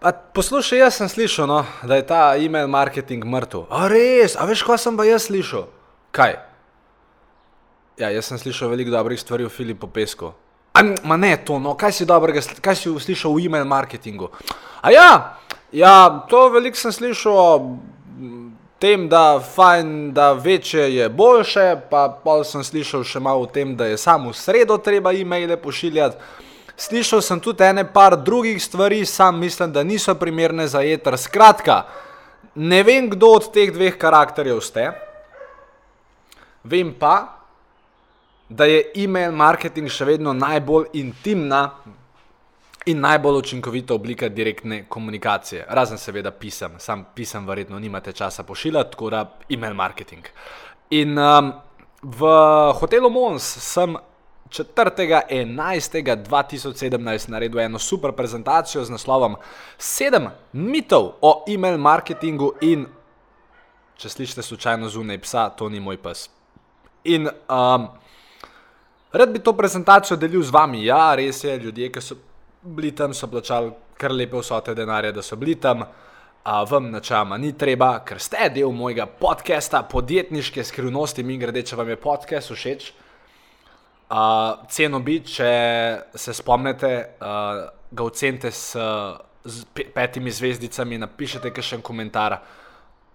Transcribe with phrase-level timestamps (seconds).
[0.00, 3.66] A, poslušaj, jaz sem slišal, no, da je ta e-mail marketing mrtev.
[3.68, 5.66] A res, a veš, kaj sem pa jaz slišal?
[6.16, 6.38] Kaj?
[8.00, 10.32] Ja, jaz sem slišal veliko dobrih stvari o Filipu Pesku.
[10.72, 14.30] A, ma ne to, no, kaj si dobrega, kaj si slišal v e-mail marketingu?
[14.80, 15.10] A ja,
[15.68, 17.50] ja, to veliko sem slišal o
[18.80, 23.76] tem, da fajn, da večje je boljše, pa pol sem slišal še malo o tem,
[23.76, 26.48] da je samo v sredo treba e-maile pošiljati.
[26.80, 31.18] Slišal sem tudi ene par drugih stvari, sam mislim, da niso primerne za jeter.
[31.18, 31.82] Skratka,
[32.54, 34.86] ne vem, kdo od teh dveh karakterjev ste,
[36.64, 37.40] vem pa,
[38.48, 41.62] da je e-mail marketing še vedno najbolj intimna
[42.90, 45.66] in najbolj učinkovita oblika direktne komunikacije.
[45.68, 50.26] Razen seveda pisem, sam pisem verjetno nimate časa pošiljati, tako da e-mail marketing.
[50.96, 51.52] In um,
[52.02, 52.32] v
[52.80, 54.00] hotelu Mons sem
[54.50, 59.36] 4.11.2017 naredil eno super prezentacijo z naslovom
[59.78, 62.86] 7 mitov o e-mail marketingu in
[63.96, 66.28] če slišite slučajno zunaj psa, to ni moj pes.
[67.04, 67.88] In um,
[69.12, 70.84] rad bi to prezentacijo delil z vami.
[70.84, 72.14] Ja, res je, ljudje, ki so
[72.62, 75.82] bili tam, so plačali kar lepe vsote denarja, da so bili tam.
[76.42, 81.76] A vam načama ni treba, ker ste del mojega podcasta Podjetniške skrivnosti, mi grede, če
[81.76, 82.90] vam je podcast všeč.
[82.90, 83.09] Uh,
[84.68, 85.50] ceno bi, če
[86.18, 88.74] se spomnite, uh, ga ocenite s,
[89.74, 92.40] pe- petimi zvezdicami, napišete še en komentar.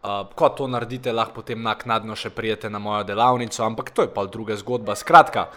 [0.05, 4.13] Uh, ko to naredite, lahko potem naknadno še prijete na mojo delavnico, ampak to je
[4.13, 4.95] pa druga zgodba.
[4.95, 5.49] Skratka,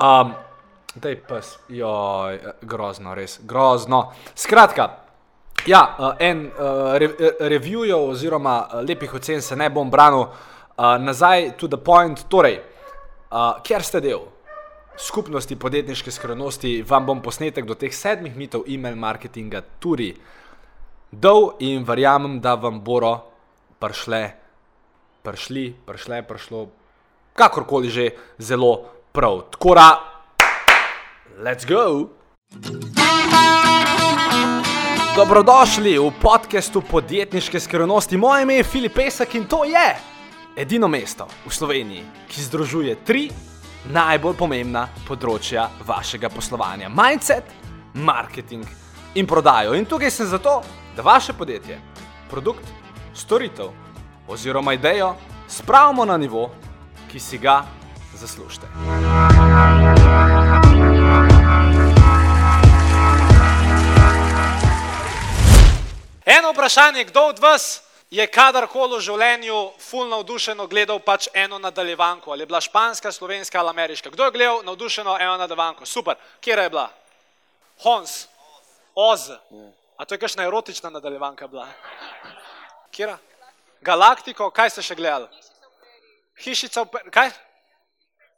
[0.00, 0.32] um,
[0.94, 4.14] da je pes, joj, grozno, res, grozno.
[4.38, 4.88] Skratka,
[5.66, 7.10] ja, uh, en uh, re,
[7.50, 12.24] reviewjev oziroma uh, lepih ocen se ne bom branil, uh, nazaj to the point.
[12.30, 12.62] Torej,
[13.28, 14.37] uh, ker ste del
[14.98, 20.10] skupnosti podjetniške skrivnosti, vam bom posnetek do teh sedmih mitov e-mail marketinga tudi
[21.10, 23.14] dal in verjamem, da vam bodo
[23.78, 24.22] prišle,
[25.22, 26.68] prišli, prišle, prišlo,
[27.34, 29.46] kakorkoli že, zelo prav.
[29.54, 29.88] Tako da,
[31.40, 32.10] let's go!
[35.16, 38.16] Dobrodošli v podkastu podjetniške skrivnosti.
[38.16, 39.96] Moje ime je Filip Pesek in to je
[40.56, 43.30] edino mesto v Sloveniji, ki združuje tri
[43.84, 47.44] najbolj pomembna področja vašega poslovanja: mindset,
[47.94, 48.66] marketing
[49.14, 49.74] in prodajo.
[49.74, 50.62] In tukaj sem zato,
[50.96, 51.78] da vaše podjetje,
[52.30, 52.64] produkt,
[53.14, 53.70] storitev
[54.28, 55.14] oziroma idejo
[55.48, 56.50] spravimo na nivo,
[57.08, 57.62] ki si ga
[58.14, 58.66] zaslužite.
[66.26, 72.32] Eno vprašanje, kdo od vas je kadarkoli v življenju fulno navdušeno gledal pač eno nadaljevanko,
[72.32, 74.10] ali je bila španska, slovenska ali ameriška?
[74.10, 75.86] Kdo je gledal navdušeno eno nadaljevanko?
[75.86, 76.88] Super, kje je bila?
[77.84, 78.26] Hons,
[78.94, 79.30] Oz.
[79.96, 81.68] A to je kakšna erotična nadaljevanka bila?
[82.90, 83.18] Kjera?
[83.80, 85.28] Galaktiko, kaj ste še gledali?
[86.42, 87.30] Hišica, v kaj?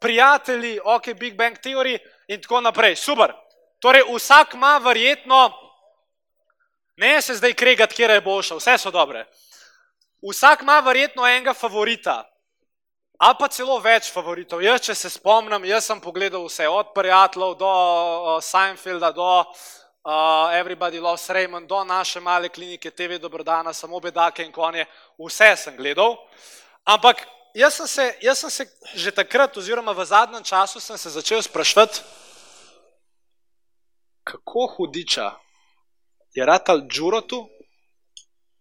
[0.01, 2.95] Prijatelji, ok, Big Bang Theory in tako naprej.
[2.95, 3.33] Super.
[3.81, 5.49] Torej, vsak ima verjetno
[7.01, 9.25] Ne se zdaj kregati, kje je boljša, vse so dobre.
[10.21, 12.21] Vsak ima verjetno enega favorita,
[13.17, 14.61] ali pa celo več favoritov.
[14.61, 20.53] Jaz, če se spomnim, jaz sem pogledal vse, od prijateljev do uh, Seinfelda, do uh,
[20.53, 24.85] Everybody Loves Raymond, do naše male klinike TV Dobrodana, samo bedake in konje,
[25.17, 26.17] vse sem gledal.
[26.85, 27.25] Ampak
[27.57, 31.41] jaz sem se, jaz sem se že takrat, oziroma v zadnjem času, sem se začel
[31.41, 32.01] sprašvati,
[34.23, 35.31] kako hudiča
[36.33, 37.47] je ratal Džurotu,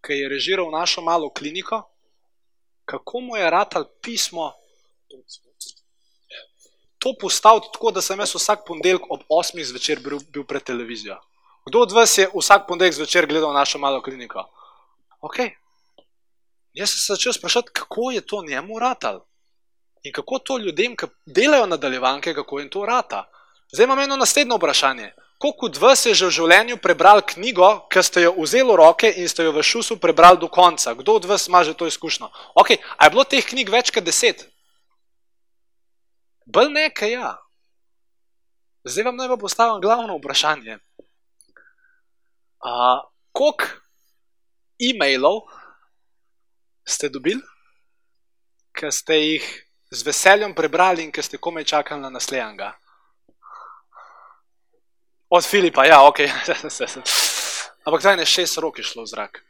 [0.01, 1.83] ki je režiral našo malo kliniko,
[2.85, 4.53] kako mu je ratal pismo
[7.01, 9.65] to postaviti tako, da sem jaz vsak ponedeljek ob 8.
[9.65, 11.17] zvečer bil, bil pred televizijo.
[11.67, 14.45] Kdo od vas je vsak ponedeljek zvečer gledal našo malo kliniko?
[15.21, 15.37] Ok.
[16.73, 19.25] Jaz sem se začel sprašati, kako je to njemu ratal.
[20.03, 23.25] In kako to ljudem, ki delajo nadaljevanke, kako jim to rata.
[23.73, 25.13] Zdaj imam eno naslednjo vprašanje.
[25.41, 29.09] Koliko od vas je že v življenju prebral knjigo, ki ste jo vzeli v roke
[29.09, 30.93] in ste jo v šusu prebrali do konca?
[30.93, 32.29] Kdo od vas ima že to izkušnjo?
[32.61, 34.45] Ok, a je bilo teh knjig več kot deset?
[36.45, 37.31] Bolj nekaj, ja.
[38.85, 40.77] Zdaj vam naj pa postavim glavno vprašanje.
[42.61, 43.01] Uh,
[43.33, 43.65] koliko
[44.77, 45.49] e-mailov
[46.85, 47.41] ste dobili,
[48.77, 49.49] ki ste jih
[49.89, 52.77] z veseljem prebrali in ki ste komaj čakali na naslednjega?
[55.31, 56.19] Od Filipa, ja, ok.
[57.87, 59.43] Ampak zdaj ne šest rok je šlo v zrak.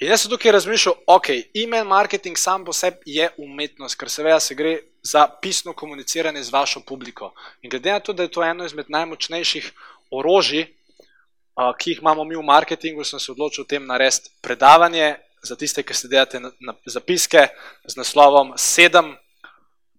[0.00, 4.40] In jaz sem tukaj razmišljal, ok, e-mail marketing sam po sebi je umetnost, ker seveda
[4.40, 7.34] se gre za pisno komuniciranje z vašo publiko.
[7.62, 9.68] In glede na to, da je to eno izmed najmočnejših
[10.10, 15.18] orožij, uh, ki jih imamo mi v marketingu, sem se odločil o tem narediti predavanje
[15.42, 17.48] za tiste, ki ste delate na, na zapiske
[17.84, 19.12] z naslovom Sedem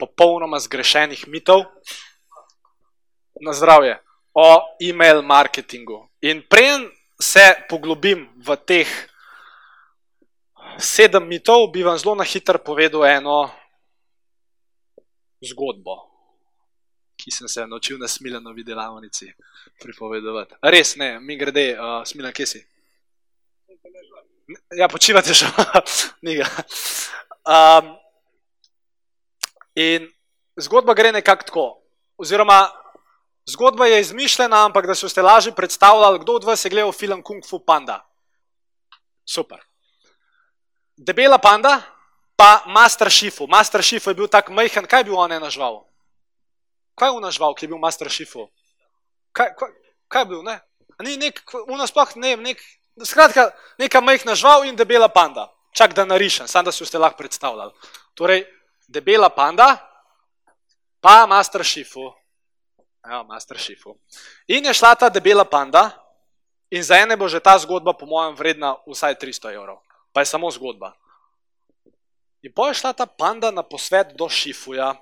[0.01, 1.65] popolnoma zgrešenih mitov
[3.41, 4.01] na zdravje
[4.37, 6.09] o e-mail marketingu.
[6.21, 8.89] In preden se poglobim v teh
[10.77, 13.49] sedem mitov, bi vam zelo na hitro povedal eno
[15.41, 16.05] zgodbo,
[17.17, 19.33] ki sem se naučil na smiljenovi delavnici
[19.81, 20.61] pripovedovati.
[20.61, 22.61] Res ne, mi grede, uh, smiljen, kje si?
[24.77, 25.49] Ja, počivate že,
[26.37, 26.47] ga.
[27.41, 27.97] Um,
[29.73, 30.05] in
[30.61, 31.65] zgodba gre nekako tako.
[32.17, 32.69] Oziroma,
[33.49, 37.23] zgodba je izmišljena, ampak da se boste lažje predstavljali, kdo od vas je gledal film
[37.23, 38.05] Kung Fu Panda.
[39.25, 39.59] Super.
[40.97, 41.81] Debela panda,
[42.35, 43.47] pa Master Shifu.
[43.47, 45.83] Master Shifu je bil tako majhen, kaj bi on ena žval?
[46.95, 48.47] Kaj je ona žval, ki je bil Master Shifu?
[49.31, 49.69] Kaj, kaj,
[50.07, 50.59] kaj je bil, ne?
[51.03, 52.63] Ni nek, unasploh ne, nek,
[53.05, 55.51] skratka, neka majhna žval in debela panda.
[55.77, 57.73] Čak da narišem, samo da si boste lahko predstavljali.
[58.17, 58.47] Torej,
[58.87, 59.75] debela panda,
[61.01, 62.09] pa Master Shifu.
[63.07, 63.95] Ja, Master Shifu.
[64.47, 65.91] In je šla ta debela panda,
[66.69, 69.79] in za ene bo že ta zgodba, po mojem, vredna vsaj 300 evrov.
[70.11, 70.91] Pa je samo zgodba.
[72.43, 74.95] In pa je šla ta panda na posvet do Šifuja.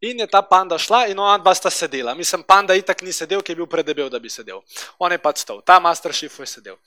[0.00, 2.14] In je ta panda šla, in ona dva sta sedela.
[2.14, 4.62] Mislim, panda itak ni sedel, ki je bil predebel, da bi sedel.
[4.98, 6.78] On je pa stal, ta master Šifu je sedel.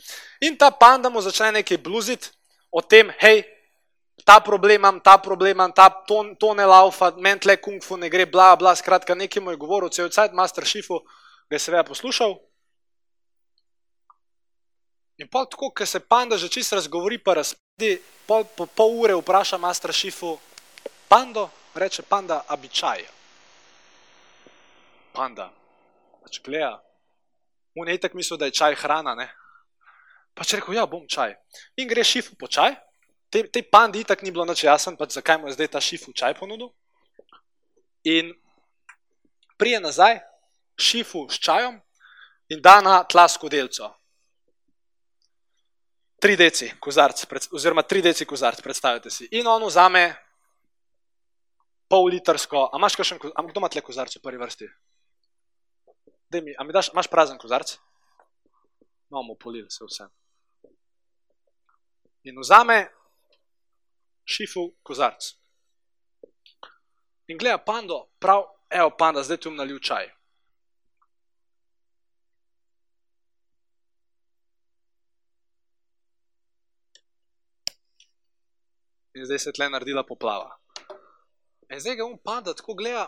[0.42, 2.32] In ta panda mu začne nekaj bluziti
[2.72, 3.44] o tem, hej,
[4.22, 7.98] ta problem imam, ta problem imam, ta to, to ne laufa, meni tle kung fu
[7.98, 11.02] ne gre, bla, bla, skratka, nekaj mu je govoril, cel cajt, master šifu,
[11.50, 12.38] ga je seveda poslušal.
[15.22, 19.18] In pol tako, ker se panda že čisto razgovori, pa razpidi, pol, po pol ure
[19.18, 20.38] vpraša master šifu,
[21.10, 23.06] pando, reče panda, abičaj.
[25.14, 25.52] Panda,
[26.24, 26.80] pač gleda,
[27.78, 29.30] on je itak mislil, da je čaj hrana, ne?
[30.34, 31.36] Pač rekel, ja, bom čaj.
[31.78, 32.74] In gre šifu po čaj,
[33.34, 36.14] te, te pandi itak ni bilo nič jasen, pač zakaj mu je zdaj ta šifu
[36.14, 36.70] čaj ponudil.
[38.06, 38.30] In
[39.58, 40.20] prije nazaj
[40.78, 41.80] šifu s čajom
[42.54, 43.90] in da na tla skodelco.
[46.22, 49.28] Tri deci kozarc, oziroma tri deci kozarc, predstavljate si.
[49.32, 50.14] In on vzame
[51.90, 54.70] pol litrsko, a imaš kakšen, a kdo ima tle kozarc v prvi vrsti?
[56.32, 57.76] Dej mi, a mi daš, imaš prazen kozarc?
[59.10, 60.08] No, mu polil se vse.
[62.24, 62.88] In vzame
[64.26, 65.34] šifu kozarc.
[67.28, 70.10] In gleda pando, prav, evo panda, zdaj tu nalil čaj.
[79.14, 80.58] In zdaj se tle naredila poplava.
[81.70, 83.08] In zdaj ga on panda tako gleda,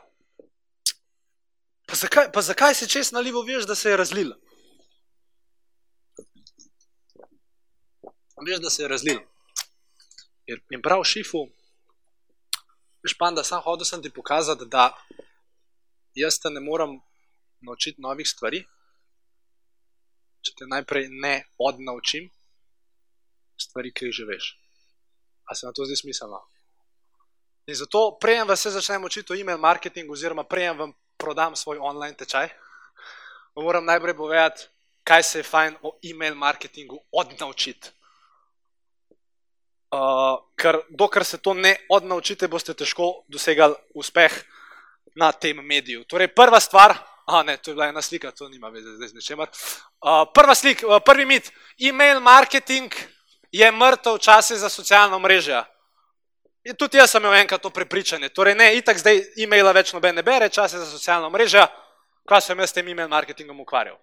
[1.85, 4.33] pa zakaj, pa zakaj se čez nalivo veš, da se je razlil?
[8.45, 8.87] Veš, da se je
[10.47, 11.47] In prav šifu,
[13.03, 14.91] veš panda, sam hodil sem ti pokazati, da
[16.13, 16.99] jaz te ne morem
[17.65, 18.61] naučiti novih stvari,
[20.45, 22.29] če te najprej ne odnaučim
[23.57, 24.51] stvari, ki jih že veš.
[25.49, 26.43] A se na to zdi smiselno?
[27.65, 32.13] In zato, prejem vas začnem učiti o e-mail marketingu, oziroma prejem vam prodam svoj online
[32.17, 32.49] tečaj,
[33.55, 34.67] moram najprej povedati,
[35.03, 37.89] kaj se je fajn o e-mail marketingu odnaučiti.
[39.93, 44.33] Uh, ker dokler se to ne odnaučite, boste težko dosegali uspeh
[45.15, 46.03] na tem mediju.
[46.09, 46.95] Torej, prva stvar,
[47.27, 49.47] a ne, to je bila ena slika, to nima veze zdaj z nečemer.
[50.01, 52.91] Uh, prva slik, uh, prvi mit, e-mail marketing
[53.51, 55.63] je mrtev čase za socialno mrežje.
[56.65, 58.29] In tudi jaz sem imel enkrat to prepričanje.
[58.33, 61.61] Torej, ne, itak zdaj e-maila več noben ne bere, čase za socialno mrežje,
[62.25, 63.99] kaj sem jaz s tem e-mail marketingom ukvarjal.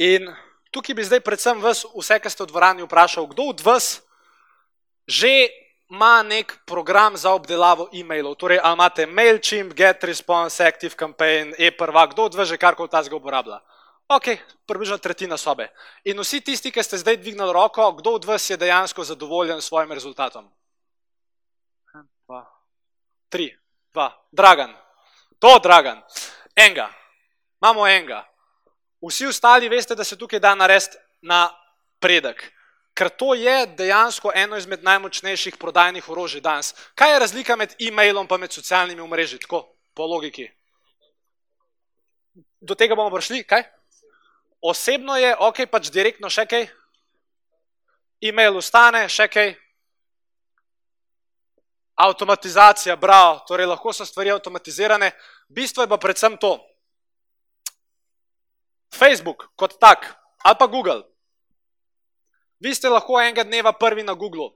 [0.00, 0.32] In
[0.74, 4.02] tukaj bi zdaj predvsem vas, vse, ki ste v dvorani, vprašal, kdo od vas
[5.06, 5.52] že
[5.92, 8.34] ima nek program za obdelavo e-mailov.
[8.40, 13.60] Torej, ali imate MailChimp, GetResponse, ActiveCampaign, e-prva, kdo od vas že karkoli ta zgo uporablja?
[14.08, 15.68] Ok, približno tretjina sobe.
[16.04, 19.68] In vsi tisti, ki ste zdaj dvignili roko, kdo od vas je dejansko zadovoljen s
[19.68, 20.48] svojim rezultatom?
[22.24, 22.42] Dva,
[23.28, 23.52] tri,
[23.92, 24.72] dva, Dragan.
[25.38, 26.00] To, Dragan.
[26.56, 26.88] Enga.
[27.60, 28.24] Imamo enga.
[29.08, 32.52] Vsi ostali veste, da se tukaj da narediti napredek.
[32.94, 36.74] Ker to je dejansko eno izmed najmočnejših prodajnih orožij danes.
[36.94, 40.50] Kaj je razlika med e-mailom in med socialnimi omrežji, tako po logiki?
[42.60, 43.64] Do tega bomo prišli, kaj?
[44.62, 46.68] Osebno je, ok, pač direktno še kaj.
[48.22, 49.54] E-mail ustane, še kaj.
[51.94, 55.10] Avtomatizacija, bravo, torej lahko so stvari avtomatizirane.
[55.48, 56.56] Bistvo je pa predvsem to.
[58.92, 61.02] Facebook kot tak ali pa Google.
[62.60, 64.52] Vi ste lahko enega dneva prvi na Googlu.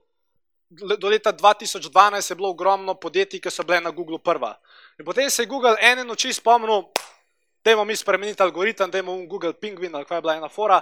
[0.69, 4.53] Do leta 2012 je bilo ogromno podjetij, ki so bile na Googlu prva.
[4.99, 6.85] In potem se je Google ene noči spomnil,
[7.63, 10.81] da imamo mi spremeniti algoritem, da imamo Google Penguin ali kaj je bila ena fora.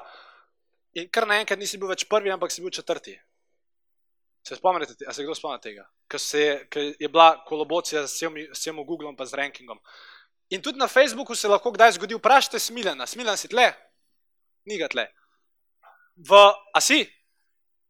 [0.94, 3.16] In kar naenkrat nisi bil več prvi, ampak si bil četrti.
[4.48, 5.88] Se spomnite, a se kdo spomni tega?
[6.08, 8.20] Ker je, je bila kolobocija s
[8.64, 9.80] tem Googlom pa z rankingom.
[10.50, 13.74] In tudi na Facebooku se lahko kdaj zgodi, vprašajte Smiljana, Smiljan si tle?
[14.66, 15.08] Ni ga tle.
[16.16, 16.34] V,
[16.74, 17.04] a si?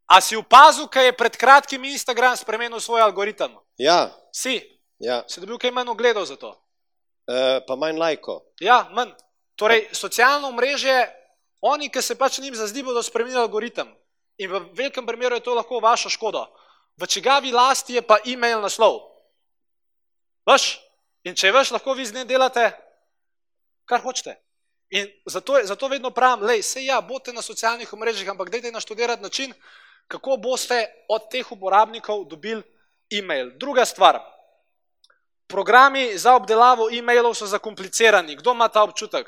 [0.07, 3.53] A si opazil, kaj je pred kratkim Instagram spremenil svoj algoritem?
[3.77, 4.09] Ja.
[4.33, 4.57] Si?
[4.97, 5.21] Ja.
[5.29, 6.55] Si dobil kaj manj ogledov za to?
[7.27, 8.41] E, pa manj lajko.
[8.63, 9.13] Ja, manj.
[9.57, 11.09] Torej, socialno mreže,
[11.61, 13.89] oni, ki se pač njim zazdi, bodo spremenili algoritem.
[14.37, 16.45] In v velikem primeru je to lahko vaša škoda.
[16.97, 19.01] V čigavi lasti je pa e-mail naslov.
[20.45, 20.77] Vaš?
[21.27, 22.69] In če veš, lahko vi z njim delate,
[23.89, 24.37] kar hočete.
[24.95, 29.23] In zato, zato vedno pravim, lej, se ja, bote na socialnih omrežjih, ampak dajte naštudirati
[29.23, 29.53] način,
[30.07, 32.63] kako boste od teh uporabnikov dobili
[33.11, 33.51] e-mail.
[33.59, 34.21] Druga stvar,
[35.47, 38.35] programi za obdelavo e-mailov so zakomplicirani.
[38.35, 39.27] Kdo ima ta občutek?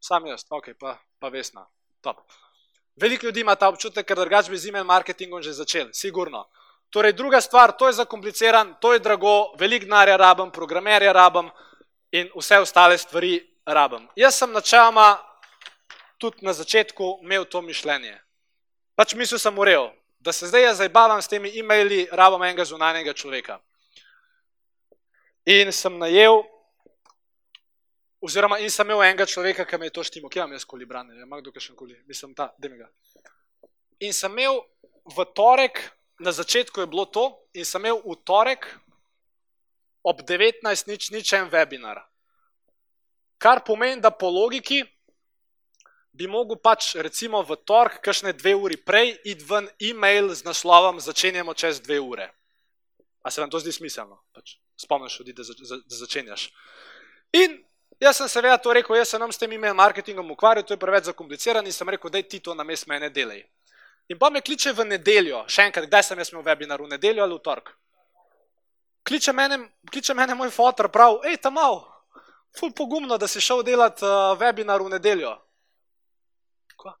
[0.00, 1.64] Sam jaz, ok, pa, pa vesna.
[2.00, 2.20] Top.
[2.96, 6.44] Veliko ljudi ima ta občutek, ker drugače bi z e-mail marketingom že začel, sigurno.
[6.96, 11.50] Torej, druga stvar, to je zakompliciran, to je drago, veliko denarja rabim, programerja rabim
[12.10, 13.34] in vse ostale stvari
[13.66, 14.06] rabim.
[14.16, 15.18] Jaz sem načeloma
[16.16, 18.14] tudi na začetku imel to mišljenje.
[18.96, 19.90] Pač mislil sem urejal,
[20.24, 23.58] da se zdaj jaz zabavam s temi e-maili, rabim enega zunanjega človeka.
[25.44, 26.40] In sem najel,
[28.24, 30.88] oziroma in sem imel enega človeka, ki me je to štimo, kje imam jaz koli
[30.88, 32.88] branje, ima kdo še koli, mislim ta, demi ga.
[34.00, 34.62] In sem imel
[35.12, 35.84] v torek,
[36.18, 38.66] na začetku je bilo to, in sem imel v torek
[40.06, 42.04] ob 19 nič nič en webinar.
[43.38, 44.84] Kar pomeni, da po logiki
[46.16, 51.00] bi mogel pač recimo v torek, kakšne dve uri prej, id ven e-mail z naslovom
[51.00, 52.32] začenjamo čez dve ure.
[53.20, 54.22] A se vam to zdi smiselno?
[54.32, 55.52] Pač spomniš da, za,
[55.84, 56.48] da začenjaš.
[57.32, 57.60] In
[58.00, 60.80] jaz sem seveda to rekel, jaz se nam s tem e-mail marketingom ukvarjal, to je
[60.80, 63.42] preveč zakompliciran in sem rekel, daj ti to na mest mene delaj.
[64.08, 67.24] In pa me kliče v nedeljo, še enkrat, kdaj sem jaz imel webinar, v nedeljo
[67.24, 67.72] ali v torek.
[69.06, 69.58] Kliče mene,
[69.90, 71.80] kliče mene moj fotor, prav, hej, tam mal,
[72.58, 75.34] ful pogumno, da si šel delati uh, webinar v nedeljo.
[76.78, 76.94] Kva?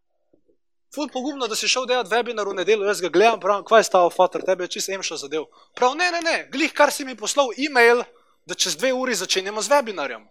[0.94, 3.88] Ful pogumno, da si šel delati webinar v nedeljo, jaz ga gledam, prav, kva je
[3.90, 5.46] stavo fotor, tebe je čisto emšo zadev.
[5.78, 8.02] Prav, ne, ne, ne, glih, kar si mi poslal e-mail,
[8.46, 10.26] da čez dve uri začenjamo z webinarjem.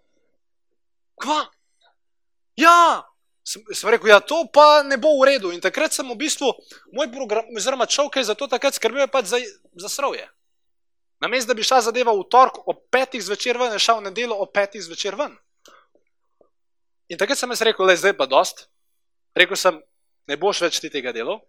[1.23, 1.45] Kva?
[2.59, 3.03] Ja,
[3.45, 5.53] sem, rekel, ja, to pa ne bo v redu.
[5.53, 6.49] In takrat sem v bistvu,
[6.91, 9.39] moj program, oziroma človek je za to takrat skrbel pač za,
[9.77, 10.25] za srovje.
[11.21, 14.35] Namesto da bi šla zadeva v torek ob petih zvečer ven, je šel v nedeljo
[14.41, 15.37] ob petih zvečer ven.
[17.07, 18.65] In takrat sem jaz rekel, le zdaj pa dost.
[19.37, 19.77] Rekel sem,
[20.25, 21.39] ne boš več ti tega delal.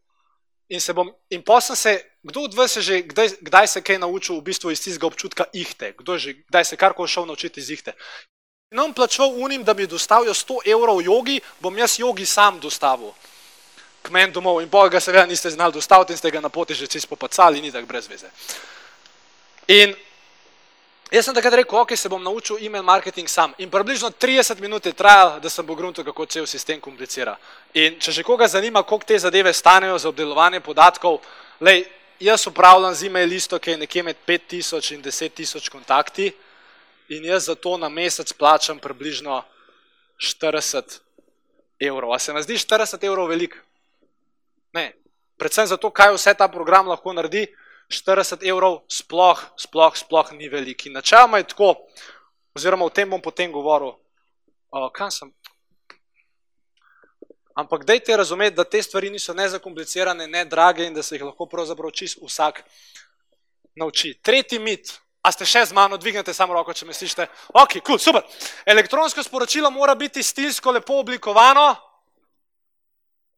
[0.68, 1.92] In, bom, in posem se,
[2.26, 5.46] kdo od vas je že, kdaj, kdaj se kaj naučil v bistvu iz tistega občutka
[5.54, 7.94] ihte, kdo je že, kdaj se karkoli šel naučiti iz ihte.
[8.70, 13.12] In on plačval unim, da mi dostavijo 100 evrov jogi, bom jaz jogi sam dostavil
[14.02, 14.58] k meni domov.
[14.60, 17.60] In boga ga seveda niste znali dostaviti in ste ga na poti že čisto popacali,
[17.60, 18.26] ni tako brez veze.
[19.68, 19.94] In
[21.10, 23.54] jaz sem takrat rekel, ok, se bom naučil e-mail marketing sam.
[23.58, 27.36] In približno 30 minut je trajalo, da sem pogruntil, kako cel sistem komplicira.
[27.74, 31.20] In če še koga zanima, koliko te zadeve stanejo za obdelovanje podatkov,
[31.60, 31.84] lej,
[32.18, 36.32] jaz upravljam z e-mail listo, ki je nekje med 5000 in 10000 kontakti
[37.08, 39.42] in jaz za to na mesec plačam približno
[40.18, 41.00] 40
[41.80, 42.12] evrov.
[42.12, 43.56] A se vam zdi 40 evrov velik?
[44.72, 44.92] Ne.
[45.36, 47.46] Predvsem zato, kaj vse ta program lahko naredi,
[47.88, 50.86] 40 evrov sploh, sploh, sploh ni velik.
[50.86, 51.74] In načeloma je tako,
[52.56, 53.94] oziroma o tem bom potem govoril,
[54.70, 55.30] o, kam sem.
[57.56, 61.24] Ampak dejte razumeti, da te stvari niso ne zakomplicirane, ne drage in da se jih
[61.24, 62.62] lahko pravzaprav čist vsak
[63.76, 64.14] nauči.
[64.22, 64.92] Tretji mit,
[65.26, 67.26] A ste še z mano, dvignete samo roko, če me slišite.
[67.58, 68.22] Ok, cool, super.
[68.62, 71.74] Elektronsko sporočilo mora biti stilsko lepo oblikovano,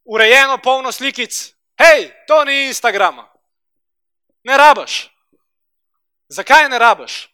[0.05, 1.33] urejeno, polno slikic.
[1.81, 3.25] Hej, to ni Instagram.
[4.45, 5.09] Ne rabaš.
[6.29, 7.33] Zakaj ne rabaš?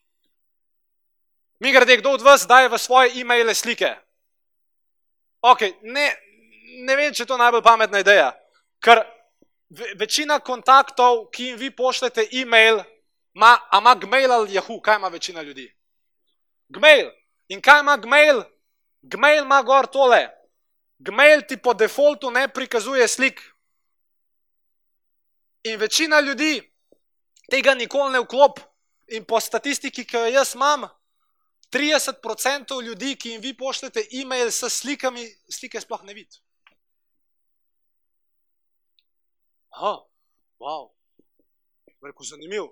[1.59, 3.91] Mi grede, kdo od vas daje v svoje e-maile slike?
[5.43, 6.07] Ok, ne,
[6.87, 8.31] ne vem, če je to najbolj pametna ideja.
[8.79, 9.03] Ker
[9.99, 12.85] večina kontaktov, ki jim vi pošljete e-mail,
[13.35, 15.77] Ma, a ima Gmail ali Yahoo, kaj ima večina ljudi?
[16.69, 17.11] Gmail.
[17.49, 18.43] In kaj ima Gmail?
[19.03, 20.29] Gmail ima gor tole.
[20.99, 23.41] Gmail ti po defaultu ne prikazuje slik.
[25.63, 26.73] In večina ljudi
[27.51, 28.61] tega nikoli ne vklop.
[29.09, 30.87] In po statistiki, ki jo jaz imam,
[31.73, 36.41] 30% ljudi, ki jim vi pošljete e-mail s slikami, slike sploh ne vidi.
[39.75, 39.93] Aha,
[40.63, 40.89] wow,
[42.01, 42.71] rekel zanimiv.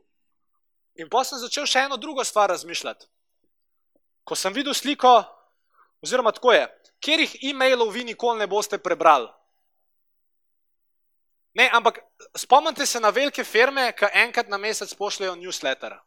[1.01, 3.07] In pa sem začel še eno drugo stvar razmišljati.
[4.25, 5.23] Ko sem videl sliko,
[6.05, 6.67] oziroma tako je,
[7.03, 9.31] kjerih e-mailov vi nikoli ne boste prebrali.
[11.55, 11.99] Ne, ampak
[12.37, 15.99] spomnite se na velike firme, ki enkrat na mesec pošljajo newsletter.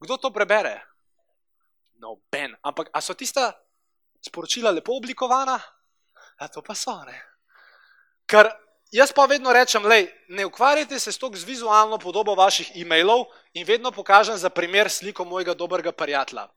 [0.00, 0.80] Kdo to prebere?
[2.00, 2.56] No, ben.
[2.62, 3.52] Ampak a so tista
[4.24, 5.60] sporočila lepo oblikovana?
[6.40, 7.20] A to pa so, ne.
[8.26, 8.48] Ker
[8.90, 13.26] jaz pa vedno rečem, lej, ne ukvarjajte se s to z vizualno podobo vaših e-mailov
[13.54, 16.48] in vedno pokažem za primer sliko mojega dobrega prijatelja.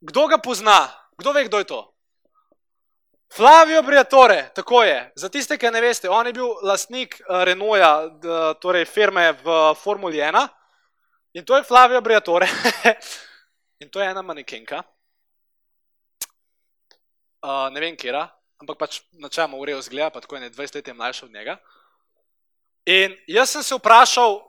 [0.00, 0.92] Kdo ga pozna?
[1.18, 1.96] Kdo ve, kdo je to?
[3.34, 5.12] Flavio Briatore, tako je.
[5.16, 10.48] Za tiste, ki ne veste, on je bil lastnik Renaulta, torej firme v Formuli 1
[11.34, 12.46] in to je Flavio Briatore.
[13.82, 14.82] in to je ena manekenka.
[17.42, 18.24] Uh, ne vem, kera,
[18.60, 21.56] ampak pač načeloma urejo zgleda, pa tako je ne 20 let mlajša od njega.
[22.86, 24.40] In jaz sem se vprašal,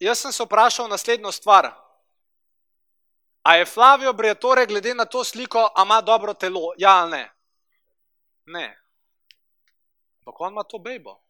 [0.00, 1.70] jaz sem se vprašal naslednjo stvar.
[3.42, 6.72] A je Flavio Briatore glede na to sliko, ima dobro telo?
[6.78, 7.32] Ja ali ne?
[8.44, 8.82] Ne.
[10.18, 11.20] Ampak on ima to bejbo.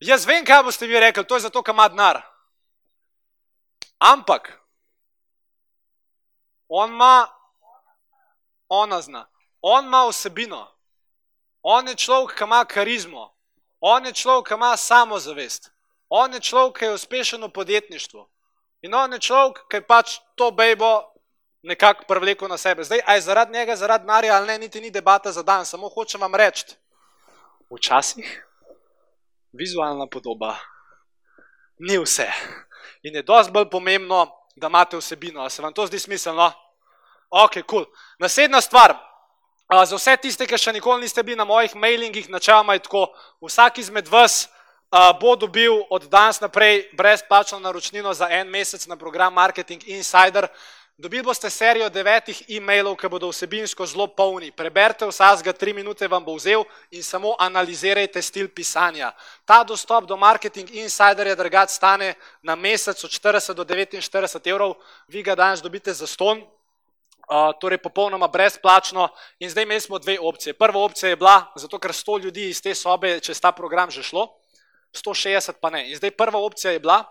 [0.00, 2.20] Jaz vem, kaj boste vi rekli, to je zato, ker ima denar.
[3.98, 4.52] Ampak,
[6.68, 7.26] on ima,
[8.68, 9.24] ona zna,
[9.68, 10.62] on ima vsebino,
[11.62, 13.34] on je človek, ki ima karizmo,
[13.80, 15.72] on je človek, ki ima samozavest,
[16.08, 18.22] on je človek, ki je uspešen v podjetništvu
[18.86, 21.02] in on je človek, ki je pač to bejbo
[21.66, 22.84] nekako privlekel na sebe.
[22.84, 26.20] Zdaj, aj zaradi njega, zaradi denarja ali ne, niti ni debata za dan, samo hočem
[26.20, 26.76] vam reči,
[27.70, 28.46] včasih
[29.52, 30.54] vizualna podoba
[31.78, 32.30] ni vse.
[33.02, 35.42] In je dosti bolj pomembno, da imate vsebino.
[35.42, 36.52] A se vam to zdi smiselno?
[37.30, 37.62] Ok, kul.
[37.66, 37.84] Cool.
[38.18, 38.94] Naslednja stvar.
[39.66, 43.08] Za vse tiste, ki še nikoli niste bili na mojih mailingih, načeloma je tako,
[43.42, 44.46] vsak izmed vas
[45.20, 50.46] bo dobil od danes naprej brezplačno naročnino za en mesec na program Marketing Insider.
[50.98, 54.48] Dobili boste serijo devetih e-mailov, ki bodo vsebinsko zelo polni.
[54.50, 59.10] Preberite vsakega, tri minute vam bo vzel in samo analizirajte stil pisanja.
[59.44, 65.22] Ta dostop do Marketing Insiderja drugač stane na mesec od 40 do 49 evrov, vi
[65.22, 66.46] ga danes dobite za ston,
[67.60, 69.08] torej popolnoma brezplačno.
[69.38, 70.54] In zdaj imeli smo dve opcije.
[70.54, 74.02] Prva opcija je bila, zato ker 100 ljudi iz te sobe čez ta program že
[74.02, 74.28] šlo,
[74.94, 75.90] 160 pa ne.
[75.90, 77.04] In zdaj prva opcija je bila,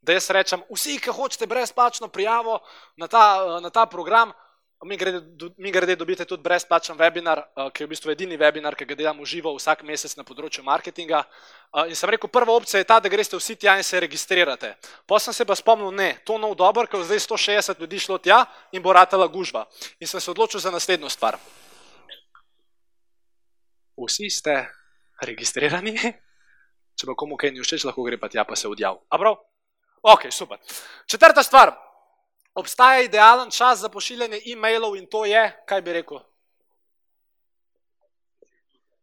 [0.00, 2.60] da jaz rečem, vsi, ki hočete brezplačno prijavo
[2.96, 4.32] na ta, na ta program,
[4.84, 5.20] mi grede,
[5.56, 7.42] mi grede dobite tudi brezplačen webinar,
[7.74, 11.24] ki je v bistvu edini webinar, ki ga delam živo vsak mesec na področju marketinga.
[11.90, 14.76] In sem rekel, prva opcija je ta, da greste vsi tja in se registrirate.
[15.06, 18.44] Pa sem se pa spomnil, ne, to nov dober, ker zdaj 160 ljudi šlo tja
[18.70, 19.66] in bo ratala gužva.
[19.98, 21.40] In sem se odločil za naslednjo stvar.
[23.98, 24.62] Vsi ste
[25.26, 25.98] registrirani,
[26.94, 29.02] če pa komu kaj ni všeč, lahko gre pa tja pa se odjav.
[29.10, 29.42] A prav?
[30.06, 30.62] Ok, super.
[31.10, 31.87] Četrta stvar.
[32.58, 36.18] Obstaja idealen čas za pošiljanje e-mailov in to je, kaj bi rekel?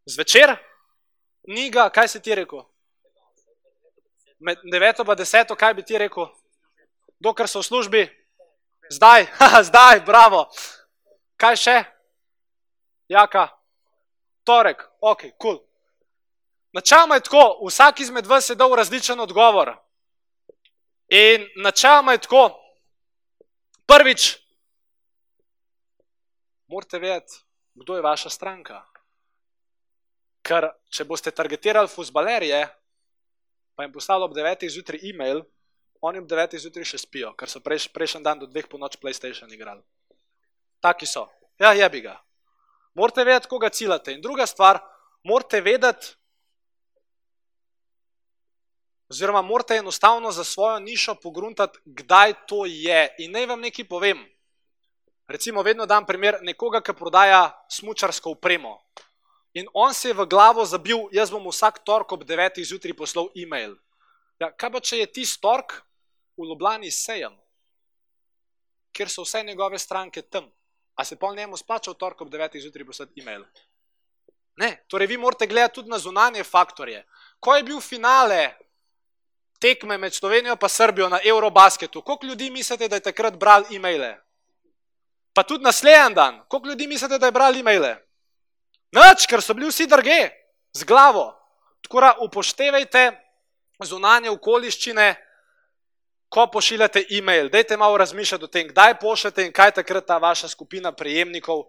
[0.05, 0.55] Zvečer?
[1.47, 2.65] Ni ga, kaj si ti rekel?
[4.39, 6.27] Med 9 in 10, kaj bi ti rekel?
[7.19, 8.03] Dokler so v službi?
[8.91, 9.27] Zdaj,
[9.69, 10.49] zdaj, bravo.
[11.37, 11.77] Kaj še?
[13.07, 13.47] Jaka?
[14.43, 15.31] Torek, ok, kul.
[15.39, 15.59] Cool.
[16.75, 19.77] Načeloma je tako, vsak izmed vas je dal različen odgovor.
[21.07, 22.64] In načeloma je tako,
[23.87, 24.35] prvič,
[26.67, 27.41] morate vedeti,
[27.73, 28.81] kdo je vaša stranka.
[30.45, 32.65] Ker če boste targetirali fusbalerje,
[33.75, 34.67] pa jim poslali ob 9.
[34.69, 35.41] zjutraj e-mail,
[36.01, 36.59] oni ob 9.
[36.61, 38.67] zjutraj še spijo, ker so prejš, prejšnji dan do 2.
[38.69, 39.81] po noč PlayStation igrali.
[40.83, 41.25] Taki so.
[41.59, 42.19] Ja, jebi ga.
[42.95, 44.13] Morate vedeti, koga ciljate.
[44.13, 44.79] In druga stvar,
[45.23, 46.13] morate vedeti,
[49.09, 53.15] oziroma morate enostavno za svojo nišo pogruntati, kdaj to je.
[53.17, 54.25] In naj vam nekaj povem.
[55.27, 58.77] Recimo, vedno dam primer nekoga, ki prodaja smočarsko upremo.
[59.53, 62.59] In on se je v glavo zabil, jaz bom vsak torek ob 9.
[62.59, 63.77] zjutraj poslal e-mail.
[64.39, 65.79] Ja, kaj pa če je ti stork
[66.35, 67.31] v Ljubljani sejem,
[68.91, 70.51] kjer so vse njegove stranke tam,
[70.95, 72.59] a se pa njemu splača v torek ob 9.
[72.61, 73.47] zjutraj poslati e-mail?
[74.59, 77.05] Ne, torej vi morate gledati tudi na zunanje faktorje.
[77.39, 78.55] Ko je bil finale
[79.59, 84.17] tekme med Slovenijo in Srbijo na Eurobasketu, koliko ljudi mislite, da je takrat bral e-maile?
[85.33, 87.97] Pa tudi naslednji dan, koliko ljudi mislite, da je bral e-maile?
[88.91, 90.29] Noč, ker so bili vsi drge,
[90.73, 91.33] z glavo.
[91.81, 93.11] Tako da upoštevajte
[93.83, 95.15] zunanje okoliščine
[96.29, 100.47] ko pošiljate e-mail, dajte malo razmišljati o tem, kdaj pošljete in kaj takrat ta vaša
[100.47, 101.63] skupina prejemnikov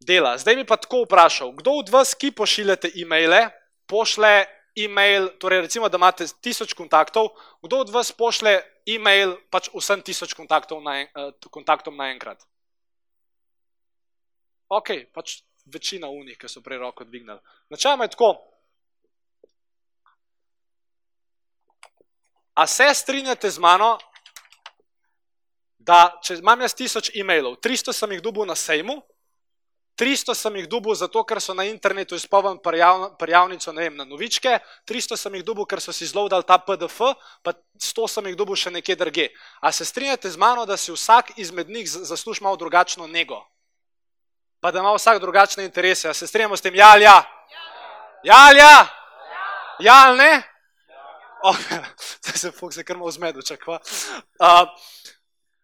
[0.00, 0.38] dela.
[0.38, 3.50] Zdaj bi pa tako vprašal, kdo od vas, ki pošiljate e-maile,
[3.86, 4.46] pošle
[4.76, 10.34] e-mail, torej recimo, da imate tisoč kontaktov, kdo od vas pošle e-mail pač vsem tisoč
[10.34, 12.46] kontaktov na en, eh, kontaktom naenkrat?
[14.68, 17.40] Ok, pač večina unih, ki so prej roko dvignili.
[17.70, 18.36] Načeloma je tako.
[22.54, 23.98] A se strinjate z mano,
[25.78, 29.00] da če imam jaz tisoč e-mailov, 300 sem jih dobil na sejmu,
[30.00, 32.56] 300 sem jih dobil zato, ker so na internetu izpovan
[33.20, 34.54] prijavnico vem, na novičke,
[34.88, 37.12] 300 sem jih dobil, ker so si zlovdali ta PDF,
[37.44, 39.26] pa 100 sem jih dobil še nekje drge.
[39.60, 43.42] A se strinjate z mano, da si vsak izmed njih zasluži malo drugačno nego?
[44.60, 46.08] Pa da ima vsak drugačne interese.
[46.08, 46.74] A se strinjamo s tem?
[46.74, 47.20] Ja ali ja?
[48.24, 48.88] Ja ali ja?
[49.80, 50.32] Ja ali ne?
[52.24, 53.80] Zdaj se fuk se krmo vzmedu, čakva.
[54.40, 54.68] Uh,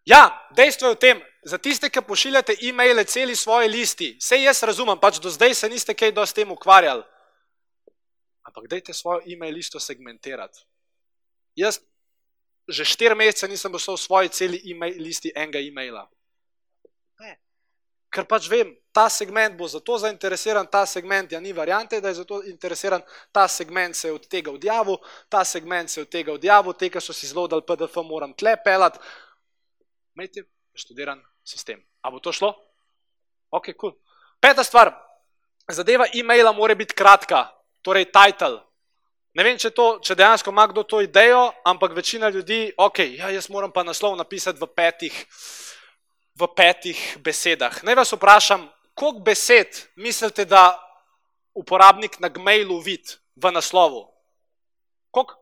[0.05, 4.63] ja, dejstvo je v tem, za tiste, ki pošiljate e-maile celi svoje listi, vse jaz
[4.63, 7.03] razumem, pač do zdaj se niste kaj dosti tem ukvarjali.
[8.47, 10.59] Ampak dajte svojo e-mail listo segmentirati.
[11.55, 11.79] Jaz
[12.67, 16.03] že štiri mesece nisem poslal v svoji celi e-mail listi enega e-maila.
[17.23, 17.39] Ne.
[18.11, 22.19] Ker pač vem, ta segment bo zato zainteresiran, ta segment ja ni variante, da je
[22.19, 22.99] zato interesiran,
[23.31, 26.91] ta segment se je od tega odjavil, ta segment se je od tega odjavil, te,
[26.91, 28.99] ki so si zelo dal PDF, moram tle pelati.
[30.19, 30.43] Imejte
[30.75, 31.79] študiran sistem.
[32.01, 32.51] A bo to šlo?
[33.49, 33.95] Ok, cool.
[34.39, 34.91] Peta stvar.
[35.71, 37.47] Zadeva e-maila mora biti kratka,
[37.81, 38.59] torej title.
[39.35, 43.29] Ne vem, če, to, če dejansko ima kdo to idejo, ampak večina ljudi, ok, ja,
[43.29, 45.13] jaz moram pa naslov napisati v petih,
[46.39, 47.83] v petih besedah.
[47.85, 48.65] Naj vas vprašam,
[48.97, 50.71] koliko besed mislite, da
[51.53, 54.07] uporabnik na Gmailu vidi v naslovu?
[55.11, 55.37] Koliko?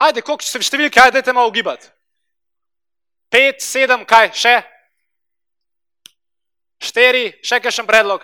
[0.00, 1.95] Ajde, koliko se številke, ajde, te malo ugibati
[3.30, 4.54] pet, sedem, kaj še?
[6.82, 8.22] Štiri, še kakšen predlog?